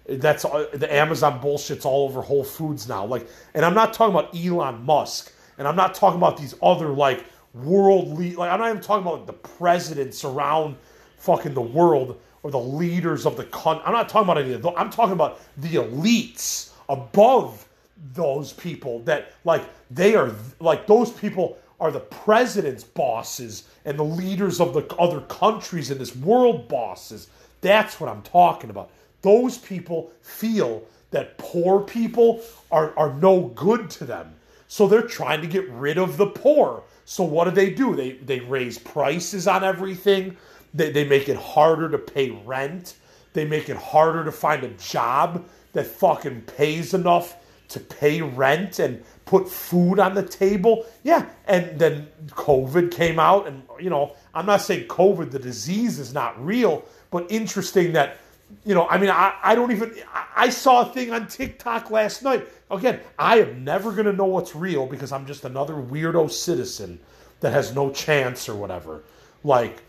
that's 0.07 0.45
uh, 0.45 0.67
the 0.75 0.93
Amazon 0.93 1.41
bullshit's 1.41 1.87
all 1.87 2.05
over 2.05 2.21
Whole 2.21 2.45
Foods 2.45 2.89
now. 2.89 3.07
Like, 3.07 3.27
and 3.55 3.65
I'm 3.65 3.75
not 3.75 3.95
talking 3.95 4.15
about 4.15 4.37
Elon 4.37 4.85
Musk, 4.85 5.33
and 5.57 5.67
I'm 5.67 5.77
not 5.77 5.95
talking 5.95 6.19
about 6.19 6.37
these 6.37 6.55
other 6.63 6.89
like 6.89 7.25
world 7.55 8.19
lead. 8.19 8.37
Like, 8.37 8.51
I'm 8.51 8.61
not 8.61 8.71
even 8.71 8.83
talking 8.83 9.07
about 9.07 9.19
like, 9.19 9.27
the 9.27 9.33
presidents 9.33 10.25
around 10.25 10.77
fucking 11.19 11.55
the 11.55 11.63
world 11.63 12.21
or 12.43 12.51
the 12.51 12.59
leaders 12.59 13.27
of 13.27 13.37
the 13.37 13.45
country. 13.45 13.83
I'm 13.87 13.93
not 13.93 14.09
talking 14.09 14.31
about 14.31 14.39
any 14.39 14.53
of 14.53 14.63
those. 14.63 14.75
I'm 14.77 14.91
talking 14.91 15.13
about 15.13 15.41
the 15.57 15.77
elites 15.77 16.73
above 16.89 17.67
those 18.13 18.53
people 18.53 19.01
that 19.01 19.33
like 19.45 19.63
they 19.91 20.15
are 20.15 20.31
like 20.61 20.87
those 20.87 21.11
people 21.11 21.57
are 21.81 21.91
the 21.91 22.01
president's 22.01 22.85
bosses 22.85 23.69
and 23.85 23.99
the 23.99 24.05
leaders 24.05 24.61
of 24.61 24.75
the 24.75 24.87
other 24.97 25.21
countries 25.23 25.91
in 25.91 25.99
this 25.99 26.15
world 26.15 26.69
bosses. 26.69 27.29
That's 27.61 28.01
what 28.01 28.11
I'm 28.11 28.23
talking 28.23 28.71
about. 28.71 28.91
Those 29.23 29.59
people 29.59 30.13
feel 30.21 30.85
that 31.11 31.39
poor 31.39 31.81
people 31.81 32.43
are, 32.71 32.97
are 32.99 33.15
no 33.15 33.49
good 33.55 33.89
to 33.91 34.05
them. 34.05 34.35
So 34.69 34.87
they're 34.87 35.03
trying 35.03 35.41
to 35.43 35.47
get 35.47 35.69
rid 35.71 35.99
of 35.99 36.17
the 36.17 36.27
poor. 36.27 36.83
So 37.05 37.25
what 37.25 37.45
do 37.45 37.51
they 37.51 37.71
do? 37.71 37.95
They 37.95 38.13
they 38.13 38.41
raise 38.41 38.79
prices 38.79 39.47
on 39.47 39.65
everything. 39.65 40.37
They, 40.73 40.91
they 40.91 41.07
make 41.07 41.29
it 41.29 41.37
harder 41.37 41.89
to 41.91 41.99
pay 41.99 42.31
rent. 42.31 42.97
They 43.33 43.45
make 43.45 43.69
it 43.69 43.77
harder 43.77 44.25
to 44.25 44.33
find 44.33 44.65
a 44.65 44.71
job 44.71 45.45
that 45.73 45.87
fucking 45.87 46.43
pays 46.43 46.95
enough 46.95 47.37
to 47.69 47.81
pay 47.81 48.23
rent 48.23 48.79
and 48.79 49.03
put 49.25 49.49
food 49.49 49.99
on 49.99 50.15
the 50.15 50.23
table. 50.23 50.87
Yeah, 51.03 51.27
and 51.47 51.79
then 51.79 52.09
COVID 52.29 52.91
came 52.93 53.19
out, 53.19 53.47
and 53.47 53.63
you 53.81 53.91
know, 53.91 54.15
I'm 54.35 54.47
not 54.47 54.61
saying 54.63 54.89
COVID, 54.89 55.31
the 55.31 55.39
disease 55.39 55.99
is 55.99 56.13
not 56.13 56.43
real, 56.45 56.85
but 57.11 57.27
interesting 57.31 57.93
that, 57.93 58.19
you 58.65 58.75
know, 58.75 58.89
I 58.89 58.99
mean, 58.99 59.11
I, 59.11 59.35
I 59.43 59.55
don't 59.55 59.73
even, 59.73 59.95
I, 60.35 60.49
saw 60.49 60.83
a 60.83 60.93
thing 60.93 61.13
on 61.13 61.27
TikTok 61.27 61.91
last 61.91 62.23
night. 62.23 62.49
Again, 62.71 63.01
I 63.19 63.41
am 63.41 63.65
never 63.65 63.93
going 63.93 64.07
to 64.07 64.13
know 64.13 64.25
what's 64.25 64.55
real 64.55 64.87
because 64.87 65.13
I'm 65.13 65.27
just 65.27 65.45
another 65.45 65.75
weirdo 65.75 66.31
citizen 66.31 66.99
that 67.41 67.53
has 67.53 67.75
no 67.75 67.91
chance 67.91 68.49
or 68.49 68.55
whatever. 68.55 69.03
Like, 69.43 69.83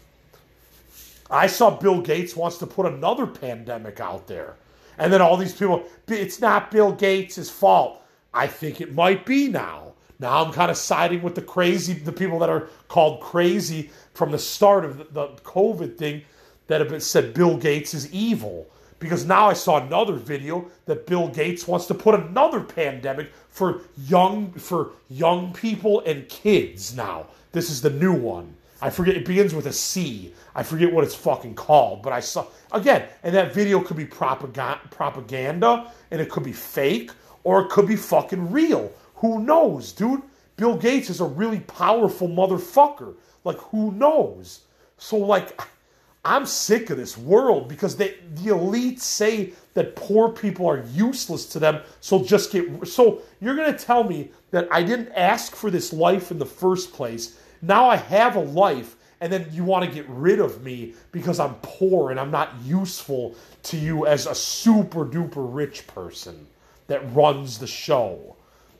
I 1.29 1.47
saw 1.47 1.71
Bill 1.71 2.01
Gates 2.01 2.35
wants 2.35 2.57
to 2.57 2.67
put 2.67 2.85
another 2.85 3.25
pandemic 3.25 3.99
out 3.99 4.27
there. 4.27 4.55
And 4.97 5.11
then 5.11 5.21
all 5.21 5.37
these 5.37 5.53
people, 5.53 5.85
it's 6.07 6.39
not 6.39 6.71
Bill 6.71 6.91
Gates' 6.91 7.49
fault. 7.49 8.01
I 8.33 8.47
think 8.47 8.81
it 8.81 8.93
might 8.93 9.25
be 9.25 9.47
now. 9.47 9.93
Now 10.19 10.43
I'm 10.43 10.53
kind 10.53 10.71
of 10.71 10.77
siding 10.77 11.21
with 11.21 11.35
the 11.35 11.41
crazy, 11.41 11.93
the 11.93 12.11
people 12.11 12.39
that 12.39 12.49
are 12.49 12.69
called 12.87 13.21
crazy 13.21 13.89
from 14.13 14.31
the 14.31 14.39
start 14.39 14.85
of 14.85 14.97
the, 14.97 15.03
the 15.11 15.27
COVID 15.41 15.97
thing 15.97 16.23
that 16.67 16.81
have 16.81 17.03
said 17.03 17.33
Bill 17.33 17.57
Gates 17.57 17.93
is 17.93 18.11
evil. 18.13 18.67
Because 18.99 19.25
now 19.25 19.47
I 19.49 19.53
saw 19.53 19.85
another 19.85 20.13
video 20.13 20.69
that 20.85 21.05
Bill 21.05 21.27
Gates 21.27 21.67
wants 21.67 21.85
to 21.87 21.93
put 21.93 22.15
another 22.15 22.61
pandemic 22.61 23.31
for 23.49 23.81
young 24.07 24.51
for 24.53 24.91
young 25.09 25.53
people 25.53 25.99
and 26.01 26.27
kids 26.29 26.95
now. 26.95 27.27
This 27.51 27.69
is 27.69 27.81
the 27.81 27.89
new 27.89 28.13
one. 28.13 28.55
I 28.81 28.89
forget 28.89 29.15
it 29.15 29.25
begins 29.25 29.53
with 29.53 29.67
a 29.67 29.73
C. 29.73 30.33
I 30.55 30.63
forget 30.63 30.91
what 30.91 31.03
it's 31.03 31.15
fucking 31.15 31.55
called, 31.55 32.03
but 32.03 32.13
I 32.13 32.19
saw 32.19 32.47
again, 32.71 33.07
and 33.23 33.35
that 33.35 33.53
video 33.53 33.81
could 33.81 33.97
be 33.97 34.05
propaganda, 34.05 34.81
propaganda 34.89 35.91
and 36.11 36.21
it 36.21 36.29
could 36.29 36.43
be 36.43 36.53
fake 36.53 37.11
or 37.43 37.61
it 37.61 37.69
could 37.69 37.87
be 37.87 37.95
fucking 37.95 38.51
real. 38.51 38.91
Who 39.15 39.39
knows, 39.41 39.91
dude? 39.91 40.21
Bill 40.55 40.77
Gates 40.77 41.09
is 41.09 41.19
a 41.19 41.25
really 41.25 41.59
powerful 41.61 42.29
motherfucker. 42.29 43.13
Like 43.43 43.57
who 43.57 43.91
knows? 43.91 44.61
So 44.97 45.17
like 45.17 45.61
I'm 46.25 46.45
sick 46.45 46.89
of 46.89 46.97
this 46.97 47.17
world 47.17 47.69
because 47.69 47.95
they, 47.95 48.15
the 48.33 48.49
elites 48.49 49.01
say 49.01 49.53
that 49.75 49.95
poor 49.95 50.29
people 50.29 50.67
are 50.67 50.83
useless 50.93 51.45
to 51.47 51.59
them. 51.59 51.81
So 52.01 52.23
just 52.23 52.51
get 52.51 52.87
so 52.87 53.21
you're 53.39 53.55
gonna 53.55 53.77
tell 53.77 54.03
me 54.03 54.31
that 54.51 54.67
I 54.71 54.83
didn't 54.83 55.09
ask 55.09 55.55
for 55.55 55.69
this 55.69 55.93
life 55.93 56.31
in 56.31 56.39
the 56.39 56.45
first 56.45 56.93
place 56.93 57.37
now 57.65 57.89
I 57.89 57.95
have 57.95 58.35
a 58.35 58.41
life, 58.41 58.95
and 59.21 59.31
then 59.31 59.47
you 59.51 59.63
want 59.63 59.85
to 59.85 59.91
get 59.91 60.07
rid 60.07 60.39
of 60.39 60.63
me 60.63 60.93
because 61.11 61.39
I'm 61.39 61.55
poor 61.61 62.11
and 62.11 62.19
I'm 62.19 62.31
not 62.31 62.53
useful 62.63 63.35
to 63.63 63.77
you 63.77 64.05
as 64.05 64.27
a 64.27 64.35
super 64.35 65.05
duper 65.05 65.31
rich 65.53 65.87
person 65.87 66.45
that 66.87 67.01
runs 67.15 67.57
the 67.57 67.67
show. 67.67 68.35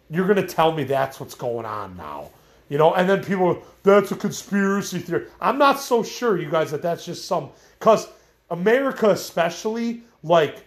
You're 0.10 0.28
going 0.28 0.46
to 0.46 0.54
tell 0.54 0.72
me 0.72 0.84
that's 0.84 1.20
what's 1.20 1.34
going 1.34 1.66
on 1.66 1.98
now. 1.98 2.30
You 2.70 2.78
know, 2.78 2.94
and 2.94 3.08
then 3.08 3.24
people, 3.24 3.62
that's 3.84 4.12
a 4.12 4.16
conspiracy 4.16 5.00
theory. 5.00 5.28
I'm 5.40 5.58
not 5.58 5.80
so 5.80 6.02
sure, 6.04 6.40
you 6.40 6.50
guys, 6.50 6.72
that 6.72 6.82
that's 6.82 7.06
just 7.06 7.26
some, 7.26 7.50
because 7.80 8.08
America, 8.50 9.10
especially, 9.10 10.04
like, 10.24 10.64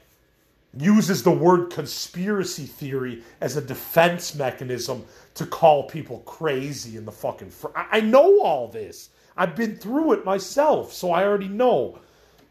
uses 0.77 1.23
the 1.23 1.31
word 1.31 1.71
conspiracy 1.71 2.67
theory 2.67 3.23
as 3.41 3.57
a 3.57 3.61
defense 3.61 4.35
mechanism 4.35 5.05
to 5.35 5.47
call 5.47 5.85
people 5.85 6.19
crazy 6.21 6.97
in 6.97 7.05
the 7.05 7.13
fucking. 7.13 7.51
Fr- 7.51 7.69
I 7.75 8.01
know 8.01 8.41
all 8.41 8.69
this. 8.69 9.11
I've 9.37 9.57
been 9.57 9.77
through 9.77 10.13
it 10.13 10.25
myself, 10.25 10.93
so 10.93 11.11
I 11.13 11.25
already 11.25 11.49
know. 11.49 12.01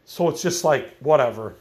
So 0.04 0.28
it's 0.28 0.42
just 0.42 0.64
like 0.64 0.96
whatever. 1.00 1.56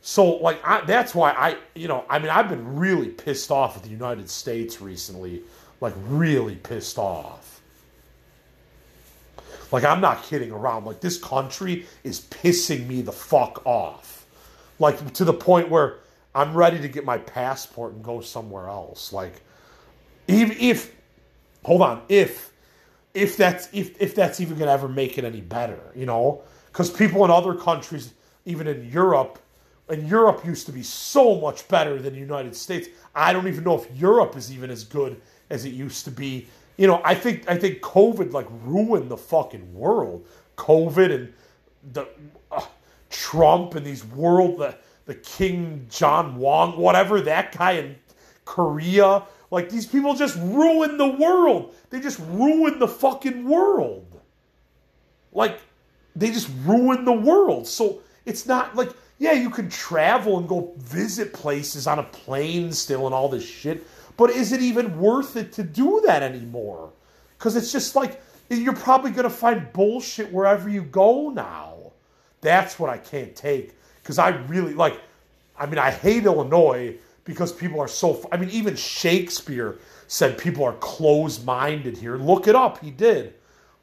So 0.00 0.36
like 0.36 0.60
I, 0.64 0.82
that's 0.82 1.14
why 1.14 1.32
I 1.32 1.56
you 1.74 1.88
know 1.88 2.04
I 2.08 2.20
mean 2.20 2.30
I've 2.30 2.48
been 2.48 2.76
really 2.76 3.08
pissed 3.08 3.50
off 3.50 3.76
at 3.76 3.82
the 3.82 3.88
United 3.88 4.30
States 4.30 4.80
recently, 4.80 5.42
like 5.80 5.94
really 6.06 6.56
pissed 6.56 6.98
off. 6.98 7.60
Like 9.70 9.84
I'm 9.84 10.00
not 10.00 10.22
kidding 10.22 10.50
around. 10.50 10.84
Like 10.84 11.00
this 11.00 11.18
country 11.18 11.86
is 12.04 12.20
pissing 12.20 12.86
me 12.86 13.02
the 13.02 13.12
fuck 13.12 13.64
off. 13.66 14.26
Like 14.78 15.12
to 15.14 15.24
the 15.24 15.34
point 15.34 15.68
where 15.68 15.98
I'm 16.34 16.54
ready 16.54 16.80
to 16.80 16.88
get 16.88 17.04
my 17.04 17.18
passport 17.18 17.92
and 17.92 18.02
go 18.02 18.20
somewhere 18.20 18.68
else. 18.68 19.12
Like 19.12 19.42
even 20.26 20.56
if 20.58 20.94
hold 21.64 21.82
on, 21.82 22.02
if 22.08 22.52
if 23.14 23.36
that's 23.36 23.68
if 23.72 24.00
if 24.00 24.14
that's 24.14 24.40
even 24.40 24.58
gonna 24.58 24.70
ever 24.70 24.88
make 24.88 25.18
it 25.18 25.24
any 25.24 25.40
better, 25.40 25.80
you 25.94 26.06
know? 26.06 26.42
Because 26.66 26.90
people 26.90 27.24
in 27.24 27.30
other 27.30 27.54
countries, 27.54 28.12
even 28.44 28.66
in 28.66 28.90
Europe, 28.90 29.38
and 29.88 30.08
Europe 30.08 30.44
used 30.44 30.66
to 30.66 30.72
be 30.72 30.82
so 30.82 31.40
much 31.40 31.66
better 31.68 31.98
than 31.98 32.12
the 32.12 32.20
United 32.20 32.54
States. 32.54 32.88
I 33.14 33.32
don't 33.32 33.48
even 33.48 33.64
know 33.64 33.82
if 33.82 33.90
Europe 33.98 34.36
is 34.36 34.52
even 34.52 34.70
as 34.70 34.84
good 34.84 35.20
as 35.50 35.64
it 35.64 35.70
used 35.70 36.04
to 36.04 36.10
be. 36.10 36.46
You 36.76 36.86
know, 36.86 37.00
I 37.04 37.14
think 37.14 37.48
I 37.48 37.56
think 37.56 37.80
COVID 37.80 38.32
like 38.32 38.46
ruined 38.64 39.10
the 39.10 39.16
fucking 39.16 39.74
world. 39.74 40.26
COVID 40.56 41.14
and 41.14 41.32
the 41.92 42.08
uh, 42.50 42.62
Trump 43.10 43.74
and 43.74 43.84
these 43.84 44.04
world 44.04 44.58
the 44.58 44.76
the 45.06 45.14
King 45.14 45.86
John 45.90 46.36
Wong, 46.36 46.76
whatever 46.76 47.20
that 47.22 47.56
guy 47.56 47.72
in 47.72 47.96
Korea. 48.44 49.22
Like 49.50 49.70
these 49.70 49.86
people 49.86 50.14
just 50.14 50.36
ruin 50.36 50.98
the 50.98 51.06
world. 51.06 51.74
They 51.90 52.00
just 52.00 52.18
ruin 52.20 52.78
the 52.78 52.88
fucking 52.88 53.48
world. 53.48 54.20
Like 55.32 55.60
they 56.14 56.30
just 56.30 56.50
ruin 56.64 57.04
the 57.04 57.12
world. 57.12 57.66
So 57.66 58.00
it's 58.26 58.46
not 58.46 58.76
like 58.76 58.92
yeah, 59.18 59.32
you 59.32 59.50
can 59.50 59.68
travel 59.68 60.38
and 60.38 60.48
go 60.48 60.74
visit 60.76 61.32
places 61.32 61.86
on 61.86 61.98
a 61.98 62.04
plane 62.04 62.72
still 62.72 63.06
and 63.06 63.14
all 63.14 63.28
this 63.28 63.44
shit, 63.44 63.84
but 64.18 64.30
is 64.30 64.52
it 64.52 64.60
even 64.60 64.98
worth 64.98 65.36
it 65.36 65.52
to 65.52 65.62
do 65.62 66.02
that 66.04 66.22
anymore? 66.22 66.90
Because 67.38 67.56
it's 67.56 67.72
just 67.72 67.96
like 67.96 68.20
you're 68.50 68.74
probably 68.74 69.12
going 69.12 69.24
to 69.24 69.30
find 69.30 69.72
bullshit 69.72 70.30
wherever 70.30 70.68
you 70.68 70.82
go 70.82 71.30
now. 71.30 71.92
That's 72.40 72.78
what 72.78 72.90
I 72.90 72.98
can't 72.98 73.34
take. 73.34 73.74
Because 74.02 74.18
I 74.18 74.30
really 74.48 74.74
like, 74.74 75.00
I 75.56 75.66
mean, 75.66 75.78
I 75.78 75.92
hate 75.92 76.24
Illinois 76.24 76.96
because 77.24 77.52
people 77.52 77.80
are 77.80 77.88
so, 77.88 78.28
I 78.32 78.36
mean, 78.36 78.50
even 78.50 78.74
Shakespeare 78.74 79.78
said 80.08 80.36
people 80.36 80.64
are 80.64 80.74
closed 80.74 81.44
minded 81.46 81.96
here. 81.96 82.16
Look 82.16 82.48
it 82.48 82.56
up. 82.56 82.82
He 82.82 82.90
did. 82.90 83.34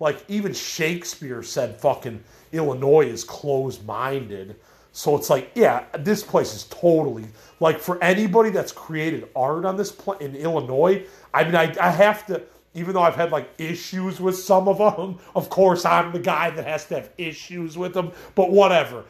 Like, 0.01 0.21
even 0.27 0.53
Shakespeare 0.53 1.43
said 1.43 1.79
fucking 1.79 2.21
Illinois 2.51 3.05
is 3.05 3.23
closed 3.23 3.85
minded. 3.85 4.57
So 4.95 5.17
it's 5.17 5.29
like, 5.29 5.51
yeah, 5.55 5.83
this 5.99 6.23
place 6.23 6.53
is 6.53 6.63
totally 6.63 7.25
like 7.59 7.79
for 7.79 8.01
anybody 8.01 8.49
that's 8.49 8.71
created 8.71 9.27
art 9.35 9.65
on 9.65 9.75
this 9.75 9.93
in 10.21 10.37
Illinois. 10.37 11.03
I 11.33 11.43
mean, 11.43 11.53
I, 11.53 11.75
I 11.81 11.89
have 11.89 12.25
to, 12.27 12.41
even 12.73 12.93
though 12.93 13.01
I've 13.01 13.17
had 13.17 13.29
like 13.29 13.49
issues 13.57 14.21
with 14.21 14.37
some 14.37 14.69
of 14.69 14.77
them. 14.77 15.19
Of 15.35 15.49
course, 15.49 15.83
I'm 15.83 16.13
the 16.13 16.19
guy 16.19 16.49
that 16.49 16.65
has 16.65 16.85
to 16.85 16.95
have 16.95 17.09
issues 17.17 17.77
with 17.77 17.93
them. 17.93 18.13
But 18.35 18.51
whatever. 18.51 19.03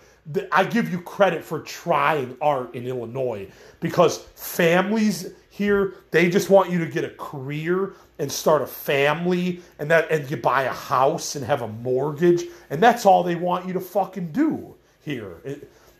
I 0.51 0.63
give 0.63 0.91
you 0.91 1.01
credit 1.01 1.43
for 1.43 1.59
trying 1.59 2.35
art 2.41 2.73
in 2.73 2.87
Illinois 2.87 3.47
because 3.79 4.23
families 4.33 5.33
here 5.51 5.97
they 6.09 6.31
just 6.31 6.49
want 6.49 6.71
you 6.71 6.79
to 6.79 6.87
get 6.87 7.03
a 7.03 7.11
career 7.11 7.93
and 8.17 8.31
start 8.31 8.63
a 8.63 8.67
family 8.67 9.61
and 9.77 9.91
that 9.91 10.09
and 10.09 10.29
you 10.31 10.37
buy 10.37 10.63
a 10.63 10.73
house 10.73 11.35
and 11.35 11.45
have 11.45 11.61
a 11.61 11.67
mortgage 11.67 12.45
and 12.71 12.81
that's 12.81 13.05
all 13.05 13.21
they 13.21 13.35
want 13.35 13.67
you 13.67 13.73
to 13.73 13.79
fucking 13.79 14.31
do 14.31 14.74
here 15.05 15.37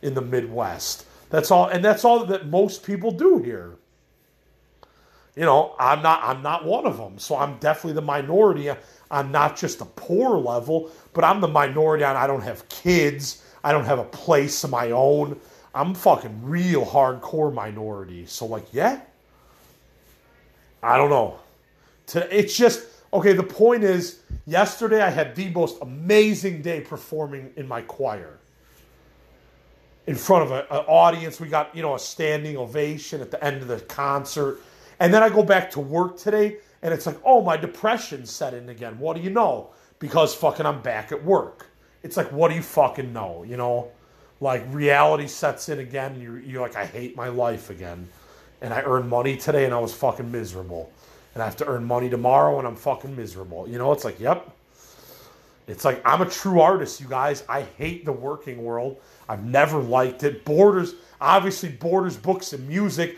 in, 0.02 0.14
the 0.16 0.22
Midwest. 0.22 1.06
That's 1.30 1.52
all, 1.52 1.68
and 1.68 1.86
that's 1.86 2.04
all 2.04 2.26
that 2.26 2.48
most 2.48 2.84
people 2.84 3.12
do 3.12 3.38
here. 3.38 3.76
You 5.36 5.44
know, 5.44 5.76
I'm 5.80 6.02
not 6.02 6.24
I'm 6.24 6.42
not 6.42 6.66
one 6.66 6.86
of 6.86 6.98
them, 6.98 7.20
so 7.20 7.38
I'm 7.38 7.58
definitely 7.58 7.94
the 7.94 8.02
minority 8.02 8.72
on 9.12 9.32
not 9.32 9.56
just 9.58 9.80
the 9.80 9.86
poor 9.86 10.38
level, 10.38 10.90
but 11.14 11.24
I'm 11.24 11.40
the 11.42 11.48
minority 11.48 12.04
on 12.04 12.16
I 12.16 12.26
don't 12.26 12.42
have 12.42 12.68
kids, 12.70 13.44
I 13.64 13.72
don't 13.72 13.86
have 13.86 14.00
a 14.00 14.06
place 14.06 14.64
of 14.64 14.72
my 14.72 14.92
own. 14.92 15.40
I'm 15.74 15.94
fucking 15.94 16.42
real 16.44 16.86
hardcore 16.86 17.54
minority. 17.54 18.26
So 18.26 18.46
like, 18.46 18.66
yeah, 18.74 19.02
I 20.82 20.98
don't 20.98 21.10
know. 21.10 21.40
It's 22.32 22.56
just 22.56 22.86
okay. 23.12 23.34
The 23.34 23.44
point 23.44 23.84
is, 23.84 24.22
yesterday 24.46 25.02
I 25.02 25.10
had 25.10 25.36
the 25.36 25.50
most 25.50 25.82
amazing 25.82 26.62
day 26.62 26.80
performing 26.82 27.52
in 27.58 27.68
my 27.68 27.82
choir 27.82 28.40
in 30.08 30.16
front 30.16 30.44
of 30.44 30.52
an 30.52 30.66
audience. 30.88 31.40
We 31.40 31.48
got, 31.48 31.76
you 31.76 31.82
know, 31.82 31.96
a 31.96 32.00
standing 32.00 32.58
ovation 32.58 33.22
at 33.22 33.32
the 33.32 33.44
end 33.44 33.62
of 33.62 33.68
the 33.68 33.80
concert. 33.82 34.60
And 35.00 35.14
then 35.14 35.24
I 35.24 35.30
go 35.30 35.44
back 35.44 35.72
to 35.72 35.80
work 35.80 36.18
today 36.18 36.58
and 36.82 36.94
it's 36.94 37.06
like, 37.06 37.18
oh, 37.26 37.42
my 37.42 37.58
depression 37.58 38.26
set 38.26 38.54
in 38.54 38.70
again. 38.70 39.00
What 39.00 39.16
do 39.16 39.22
you 39.22 39.30
know? 39.30 39.72
Because 40.00 40.36
fucking 40.36 40.66
I'm 40.66 40.82
back 40.82 41.12
at 41.12 41.24
work. 41.24 41.68
It's 42.04 42.18
like, 42.18 42.32
what 42.32 42.50
do 42.50 42.56
you 42.56 42.62
fucking 42.62 43.12
know? 43.12 43.44
You 43.44 43.58
know? 43.58 43.92
Like 44.42 44.64
reality 44.70 45.28
sets 45.28 45.70
in 45.70 45.80
again. 45.80 46.14
And 46.14 46.22
you're, 46.22 46.40
you're 46.40 46.62
like, 46.62 46.76
I 46.76 46.86
hate 46.86 47.16
my 47.16 47.30
life 47.30 47.70
again. 47.70 48.08
And 48.62 48.74
I 48.74 48.82
earned 48.82 49.10
money 49.10 49.38
today 49.38 49.66
and 49.66 49.74
I 49.74 49.80
was 49.80 49.94
fucking 49.94 50.32
miserable. 50.32 50.92
And 51.34 51.42
I 51.42 51.46
have 51.46 51.58
to 51.58 51.68
earn 51.68 51.84
money 51.84 52.10
tomorrow 52.10 52.60
and 52.60 52.68
I'm 52.68 52.76
fucking 52.76 53.16
miserable. 53.16 53.68
You 53.68 53.78
know, 53.78 53.92
it's 53.92 54.06
like, 54.06 54.20
yep. 54.20 54.52
It's 55.68 55.84
like, 55.84 56.00
I'm 56.06 56.22
a 56.22 56.30
true 56.30 56.62
artist, 56.62 57.02
you 57.02 57.08
guys. 57.08 57.44
I 57.50 57.64
hate 57.64 58.06
the 58.06 58.12
working 58.12 58.64
world. 58.64 58.98
I've 59.28 59.44
never 59.44 59.80
liked 59.80 60.24
it. 60.24 60.46
Borders, 60.46 60.96
obviously, 61.20 61.70
Borders 61.70 62.18
Books 62.18 62.54
and 62.54 62.68
Music, 62.68 63.18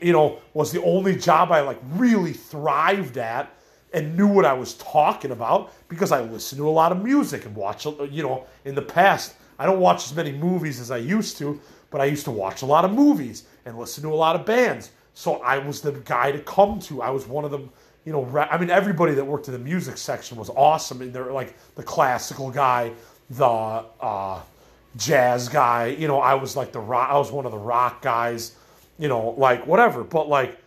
you 0.00 0.12
know, 0.12 0.40
was 0.54 0.72
the 0.72 0.82
only 0.82 1.16
job 1.16 1.52
I 1.52 1.60
like 1.60 1.78
really 1.90 2.32
thrived 2.32 3.18
at 3.18 3.54
and 3.92 4.16
knew 4.16 4.26
what 4.26 4.44
I 4.44 4.52
was 4.52 4.74
talking 4.74 5.30
about 5.30 5.72
because 5.88 6.12
I 6.12 6.22
listened 6.22 6.58
to 6.60 6.68
a 6.68 6.70
lot 6.70 6.92
of 6.92 7.02
music 7.02 7.44
and 7.44 7.54
watch, 7.54 7.84
you 7.84 8.22
know, 8.22 8.46
in 8.64 8.74
the 8.74 8.82
past. 8.82 9.34
I 9.58 9.66
don't 9.66 9.80
watch 9.80 10.04
as 10.04 10.14
many 10.14 10.32
movies 10.32 10.80
as 10.80 10.90
I 10.90 10.96
used 10.96 11.36
to, 11.38 11.60
but 11.90 12.00
I 12.00 12.06
used 12.06 12.24
to 12.24 12.30
watch 12.30 12.62
a 12.62 12.66
lot 12.66 12.84
of 12.84 12.92
movies 12.92 13.44
and 13.66 13.78
listen 13.78 14.02
to 14.04 14.12
a 14.12 14.16
lot 14.16 14.34
of 14.34 14.46
bands. 14.46 14.90
So 15.14 15.36
I 15.42 15.58
was 15.58 15.82
the 15.82 15.92
guy 15.92 16.32
to 16.32 16.38
come 16.40 16.80
to. 16.80 17.02
I 17.02 17.10
was 17.10 17.26
one 17.26 17.44
of 17.44 17.50
them, 17.50 17.70
you 18.04 18.12
know, 18.12 18.26
I 18.38 18.56
mean, 18.56 18.70
everybody 18.70 19.14
that 19.14 19.24
worked 19.24 19.46
in 19.48 19.52
the 19.52 19.58
music 19.58 19.98
section 19.98 20.38
was 20.38 20.48
awesome. 20.50 21.02
And 21.02 21.12
they're 21.12 21.32
like 21.32 21.54
the 21.74 21.82
classical 21.82 22.50
guy, 22.50 22.92
the, 23.30 23.44
uh, 23.44 24.40
jazz 24.96 25.48
guy. 25.48 25.86
You 25.86 26.08
know, 26.08 26.20
I 26.20 26.34
was 26.34 26.56
like 26.56 26.72
the 26.72 26.80
rock. 26.80 27.10
I 27.10 27.18
was 27.18 27.30
one 27.30 27.46
of 27.46 27.52
the 27.52 27.58
rock 27.58 28.02
guys. 28.02 28.56
You 28.98 29.08
know, 29.08 29.34
like 29.36 29.66
whatever. 29.66 30.04
But 30.04 30.28
like, 30.28 30.58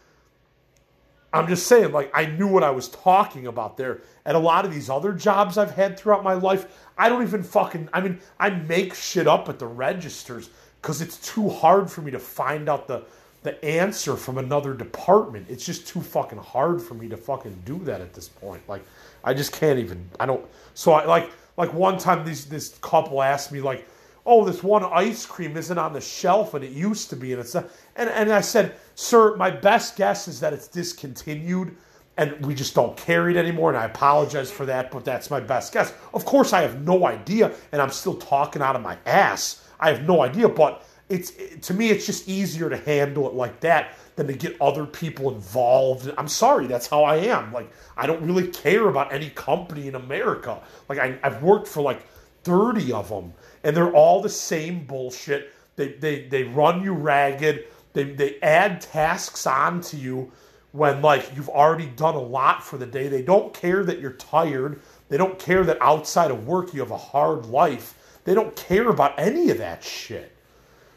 I'm 1.31 1.47
just 1.47 1.67
saying, 1.67 1.91
like 1.91 2.11
I 2.13 2.25
knew 2.25 2.47
what 2.47 2.63
I 2.63 2.71
was 2.71 2.89
talking 2.89 3.47
about 3.47 3.77
there. 3.77 4.01
And 4.25 4.35
a 4.35 4.39
lot 4.39 4.65
of 4.65 4.73
these 4.73 4.89
other 4.89 5.13
jobs 5.13 5.57
I've 5.57 5.71
had 5.71 5.97
throughout 5.97 6.23
my 6.23 6.33
life, 6.33 6.65
I 6.97 7.09
don't 7.09 7.23
even 7.23 7.43
fucking. 7.43 7.89
I 7.93 8.01
mean, 8.01 8.19
I 8.39 8.49
make 8.49 8.95
shit 8.95 9.27
up 9.27 9.49
at 9.49 9.59
the 9.59 9.67
registers 9.67 10.49
because 10.81 11.01
it's 11.01 11.17
too 11.17 11.49
hard 11.49 11.89
for 11.89 12.01
me 12.01 12.11
to 12.11 12.19
find 12.19 12.69
out 12.69 12.87
the 12.87 13.03
the 13.43 13.63
answer 13.63 14.17
from 14.17 14.39
another 14.39 14.73
department. 14.73 15.45
It's 15.49 15.63
just 15.63 15.87
too 15.87 16.01
fucking 16.01 16.39
hard 16.39 16.81
for 16.81 16.95
me 16.95 17.07
to 17.09 17.15
fucking 17.15 17.61
do 17.63 17.77
that 17.83 18.01
at 18.01 18.11
this 18.11 18.27
point. 18.27 18.67
Like, 18.67 18.83
I 19.23 19.35
just 19.35 19.51
can't 19.51 19.77
even. 19.77 20.09
I 20.19 20.25
don't. 20.25 20.43
So 20.73 20.93
I 20.93 21.05
like 21.05 21.29
like 21.55 21.73
one 21.73 21.97
time 21.97 22.25
these 22.25 22.45
this 22.45 22.77
couple 22.81 23.21
asked 23.21 23.51
me 23.51 23.61
like 23.61 23.87
oh, 24.25 24.43
this 24.45 24.63
one 24.63 24.83
ice 24.83 25.25
cream 25.25 25.55
isn't 25.57 25.77
on 25.77 25.93
the 25.93 26.01
shelf 26.01 26.53
and 26.53 26.63
it 26.63 26.71
used 26.71 27.09
to 27.11 27.15
be, 27.15 27.31
and 27.33 27.41
it's 27.41 27.53
not. 27.53 27.69
And, 27.95 28.09
and 28.09 28.31
I 28.31 28.41
said, 28.41 28.75
sir, 28.95 29.35
my 29.35 29.51
best 29.51 29.95
guess 29.97 30.27
is 30.27 30.39
that 30.39 30.53
it's 30.53 30.67
discontinued 30.67 31.75
and 32.17 32.45
we 32.45 32.55
just 32.55 32.73
don't 32.73 32.95
carry 32.95 33.35
it 33.35 33.37
anymore, 33.37 33.69
and 33.69 33.77
I 33.77 33.85
apologize 33.85 34.49
for 34.49 34.65
that, 34.67 34.89
but 34.89 35.03
that's 35.03 35.29
my 35.29 35.41
best 35.41 35.73
guess. 35.73 35.93
Of 36.13 36.23
course, 36.23 36.53
I 36.53 36.61
have 36.61 36.81
no 36.81 37.05
idea, 37.05 37.51
and 37.73 37.81
I'm 37.81 37.89
still 37.89 38.15
talking 38.15 38.61
out 38.61 38.75
of 38.75 38.81
my 38.81 38.97
ass. 39.05 39.67
I 39.81 39.91
have 39.91 40.03
no 40.07 40.21
idea, 40.21 40.47
but 40.47 40.85
it's 41.09 41.31
it- 41.31 41.61
to 41.63 41.73
me 41.73 41.89
it's 41.89 42.05
just 42.05 42.27
easier 42.27 42.69
to 42.69 42.77
handle 42.77 43.27
it 43.27 43.33
like 43.35 43.59
that 43.59 43.95
than 44.15 44.27
to 44.27 44.33
get 44.33 44.55
other 44.61 44.85
people 44.85 45.29
involved. 45.33 46.11
I'm 46.17 46.27
sorry, 46.29 46.67
that's 46.67 46.87
how 46.87 47.03
I 47.03 47.17
am. 47.17 47.51
Like 47.51 47.69
I 47.97 48.07
don't 48.07 48.23
really 48.25 48.47
care 48.47 48.87
about 48.87 49.13
any 49.13 49.29
company 49.31 49.87
in 49.87 49.95
America. 49.95 50.61
Like 50.87 50.99
I, 50.99 51.19
I've 51.21 51.43
worked 51.43 51.67
for 51.67 51.81
like 51.81 52.01
30 52.45 52.93
of 52.93 53.09
them, 53.09 53.33
and 53.63 53.75
they're 53.75 53.93
all 53.93 54.21
the 54.21 54.29
same 54.29 54.85
bullshit. 54.85 55.51
They 55.75 55.93
they 55.93 56.27
they 56.27 56.43
run 56.43 56.83
you 56.83 56.93
ragged. 56.93 57.65
They 57.93 58.03
they 58.03 58.39
add 58.41 58.79
tasks 58.81 59.45
onto 59.45 59.97
you 59.97 60.31
when 60.71 61.01
like 61.01 61.35
you've 61.35 61.49
already 61.49 61.87
done 61.87 62.15
a 62.15 62.21
lot 62.21 62.63
for 62.63 62.77
the 62.77 62.85
day. 62.85 63.07
They 63.07 63.23
don't 63.23 63.53
care 63.53 63.83
that 63.83 63.99
you're 63.99 64.13
tired. 64.13 64.79
They 65.09 65.17
don't 65.17 65.39
care 65.39 65.63
that 65.65 65.81
outside 65.81 66.31
of 66.31 66.47
work 66.47 66.73
you 66.73 66.79
have 66.81 66.91
a 66.91 66.97
hard 66.97 67.47
life. 67.47 67.95
They 68.23 68.33
don't 68.33 68.55
care 68.55 68.89
about 68.89 69.19
any 69.19 69.49
of 69.49 69.57
that 69.57 69.83
shit. 69.83 70.31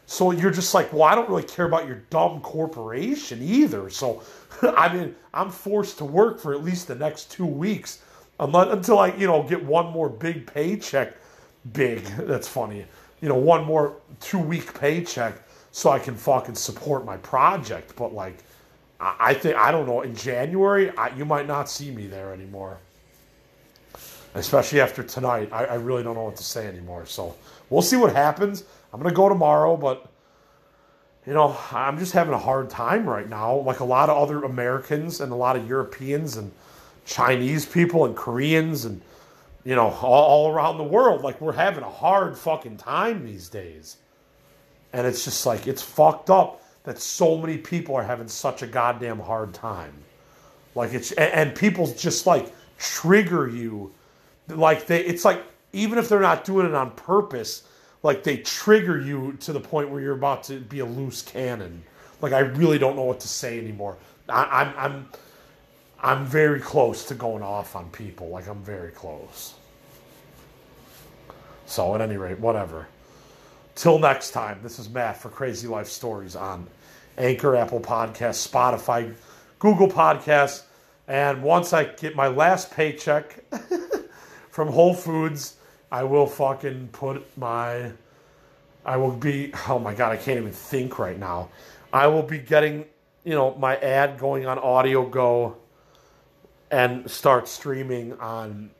So 0.05 0.31
you're 0.31 0.51
just 0.51 0.73
like, 0.73 0.91
well, 0.91 1.03
I 1.03 1.13
don't 1.13 1.29
really 1.29 1.43
care 1.43 1.65
about 1.65 1.85
your 1.85 2.01
dumb 2.09 2.41
corporation 2.41 3.43
either. 3.43 3.91
So, 3.91 4.23
I 4.63 4.91
mean, 4.91 5.15
I'm 5.35 5.51
forced 5.51 5.99
to 5.99 6.05
work 6.05 6.39
for 6.39 6.53
at 6.53 6.63
least 6.63 6.87
the 6.87 6.95
next 6.95 7.31
two 7.31 7.45
weeks 7.45 8.01
until 8.39 8.97
I, 8.97 9.13
you 9.13 9.27
know, 9.27 9.43
get 9.43 9.63
one 9.63 9.91
more 9.93 10.09
big 10.09 10.51
paycheck. 10.51 11.13
Big, 11.73 12.03
that's 12.19 12.47
funny. 12.47 12.85
You 13.21 13.29
know, 13.29 13.35
one 13.35 13.65
more 13.65 13.97
two 14.19 14.39
week 14.39 14.79
paycheck 14.79 15.35
so 15.71 15.89
I 15.89 15.99
can 15.99 16.15
fucking 16.15 16.55
support 16.55 17.05
my 17.05 17.17
project. 17.17 17.95
But 17.95 18.13
like, 18.13 18.37
I, 18.99 19.15
I 19.19 19.33
think, 19.33 19.55
I 19.55 19.71
don't 19.71 19.85
know, 19.87 20.01
in 20.01 20.15
January, 20.15 20.89
I, 20.97 21.15
you 21.15 21.25
might 21.25 21.47
not 21.47 21.69
see 21.69 21.91
me 21.91 22.07
there 22.07 22.33
anymore 22.33 22.79
especially 24.35 24.81
after 24.81 25.03
tonight. 25.03 25.49
I, 25.51 25.65
I 25.65 25.73
really 25.75 26.03
don't 26.03 26.15
know 26.15 26.23
what 26.23 26.35
to 26.37 26.43
say 26.43 26.67
anymore. 26.67 27.05
So 27.05 27.35
we'll 27.69 27.81
see 27.81 27.95
what 27.95 28.13
happens. 28.13 28.63
I'm 28.93 29.01
gonna 29.01 29.13
go 29.13 29.29
tomorrow, 29.29 29.77
but 29.77 30.07
you 31.25 31.33
know, 31.33 31.55
I'm 31.71 31.99
just 31.99 32.13
having 32.13 32.33
a 32.33 32.39
hard 32.39 32.69
time 32.69 33.07
right 33.07 33.27
now. 33.27 33.55
Like 33.57 33.81
a 33.81 33.85
lot 33.85 34.09
of 34.09 34.17
other 34.17 34.43
Americans 34.43 35.21
and 35.21 35.31
a 35.31 35.35
lot 35.35 35.55
of 35.55 35.67
Europeans 35.67 36.37
and 36.37 36.51
Chinese 37.05 37.65
people 37.65 38.05
and 38.05 38.15
Koreans 38.15 38.85
and 38.85 39.01
you 39.69 39.75
know 39.75 39.89
all, 40.01 40.51
around 40.51 40.79
the 40.79 40.83
world. 40.83 41.21
Like 41.21 41.39
we're 41.39 41.53
having 41.53 41.83
a 41.83 41.89
hard 41.89 42.35
fucking 42.35 42.77
time 42.77 43.23
these 43.23 43.49
days, 43.49 43.97
and 44.93 45.05
it's 45.05 45.23
just 45.23 45.45
like 45.45 45.67
it's 45.67 45.83
fucked 45.83 46.31
up 46.31 46.63
that 46.85 46.97
so 46.97 47.37
many 47.37 47.55
people 47.55 47.93
are 47.95 48.03
having 48.03 48.27
such 48.27 48.63
a 48.63 48.67
goddamn 48.67 49.19
hard 49.19 49.53
time. 49.53 49.93
Like 50.73 50.95
it's 50.95 51.11
and, 51.11 51.31
and 51.31 51.55
people 51.55 51.85
just 51.93 52.25
like 52.25 52.51
trigger 52.79 53.47
you. 53.47 53.93
Like 54.47 54.87
they 54.87 55.05
it's 55.05 55.23
like 55.23 55.43
even 55.71 55.99
if 55.99 56.09
they're 56.09 56.19
not 56.19 56.45
doing 56.45 56.65
it 56.65 56.73
on 56.73 56.89
purpose 56.89 57.61
like 58.01 58.23
they 58.23 58.37
trigger 58.37 58.99
you 58.99 59.33
to 59.41 59.53
the 59.53 59.59
point 59.59 59.91
where 59.91 60.01
you're 60.01 60.15
about 60.15 60.41
to 60.45 60.61
be 60.61 60.79
a 60.79 60.85
loose 60.85 61.21
cannon. 61.21 61.83
Like 62.21 62.33
i 62.33 62.39
really 62.39 62.79
don't 62.79 62.95
know 62.95 63.03
what 63.03 63.19
to 63.19 63.27
say 63.27 63.59
anymore. 63.59 63.97
I, 64.27 64.45
i'm 64.45 64.73
i'm 64.77 65.09
i'm 66.01 66.25
very 66.25 66.59
close 66.59 67.05
to 67.05 67.13
going 67.13 67.43
off 67.43 67.75
on 67.75 67.91
people. 67.91 68.29
Like 68.29 68.47
i'm 68.47 68.63
very 68.63 68.91
close 68.91 69.53
so 71.69 71.95
at 71.95 72.01
any 72.01 72.17
rate 72.17 72.39
whatever 72.39 72.87
till 73.75 73.99
next 73.99 74.31
time 74.31 74.59
this 74.63 74.79
is 74.79 74.89
matt 74.89 75.17
for 75.17 75.29
crazy 75.29 75.67
life 75.67 75.87
stories 75.87 76.35
on 76.35 76.67
anchor 77.17 77.55
apple 77.55 77.79
podcast 77.79 78.47
spotify 78.47 79.13
google 79.59 79.87
podcasts 79.87 80.63
and 81.07 81.41
once 81.41 81.73
i 81.73 81.83
get 81.83 82.15
my 82.15 82.27
last 82.27 82.71
paycheck 82.71 83.43
from 84.59 84.67
Whole 84.67 84.93
Foods, 84.93 85.55
I 85.89 86.03
will 86.03 86.27
fucking 86.27 86.89
put 86.91 87.25
my. 87.37 87.93
I 88.85 88.97
will 88.97 89.11
be. 89.11 89.53
Oh 89.69 89.79
my 89.79 89.93
god, 89.93 90.11
I 90.11 90.17
can't 90.17 90.37
even 90.37 90.51
think 90.51 90.99
right 90.99 91.17
now. 91.17 91.47
I 91.93 92.07
will 92.07 92.23
be 92.23 92.39
getting, 92.39 92.83
you 93.23 93.35
know, 93.35 93.55
my 93.55 93.77
ad 93.77 94.19
going 94.19 94.45
on 94.45 94.59
Audio 94.59 95.05
Go 95.05 95.55
and 96.69 97.09
start 97.09 97.47
streaming 97.47 98.19
on 98.19 98.71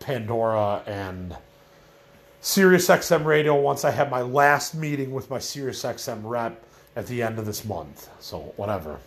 Pandora 0.00 0.82
and 0.86 1.34
SiriusXM 2.42 3.26
Radio 3.26 3.54
once 3.54 3.84
I 3.84 3.90
have 3.90 4.10
my 4.10 4.22
last 4.22 4.74
meeting 4.74 5.10
with 5.10 5.28
my 5.28 5.36
SiriusXM 5.36 6.20
rep 6.24 6.64
at 6.96 7.06
the 7.06 7.22
end 7.22 7.38
of 7.38 7.44
this 7.44 7.66
month. 7.66 8.08
So, 8.18 8.54
whatever. 8.56 8.98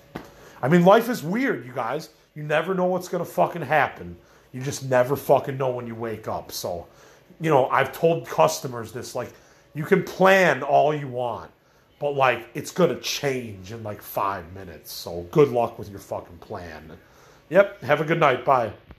I 0.61 0.67
mean, 0.67 0.85
life 0.85 1.09
is 1.09 1.23
weird, 1.23 1.65
you 1.65 1.73
guys. 1.73 2.09
You 2.35 2.43
never 2.43 2.75
know 2.75 2.85
what's 2.85 3.07
going 3.07 3.25
to 3.25 3.29
fucking 3.29 3.63
happen. 3.63 4.15
You 4.51 4.61
just 4.61 4.87
never 4.87 5.15
fucking 5.15 5.57
know 5.57 5.71
when 5.71 5.87
you 5.87 5.95
wake 5.95 6.27
up. 6.27 6.51
So, 6.51 6.85
you 7.41 7.49
know, 7.49 7.67
I've 7.69 7.91
told 7.91 8.27
customers 8.27 8.91
this 8.91 9.15
like, 9.15 9.33
you 9.73 9.83
can 9.83 10.03
plan 10.03 10.61
all 10.61 10.93
you 10.93 11.07
want, 11.07 11.49
but 11.99 12.11
like, 12.11 12.47
it's 12.53 12.69
going 12.69 12.91
to 12.91 13.01
change 13.01 13.71
in 13.71 13.81
like 13.81 14.03
five 14.03 14.53
minutes. 14.53 14.91
So, 14.91 15.25
good 15.31 15.49
luck 15.49 15.79
with 15.79 15.89
your 15.89 15.99
fucking 15.99 16.37
plan. 16.37 16.91
Yep. 17.49 17.81
Have 17.81 17.99
a 17.99 18.05
good 18.05 18.19
night. 18.19 18.45
Bye. 18.45 18.73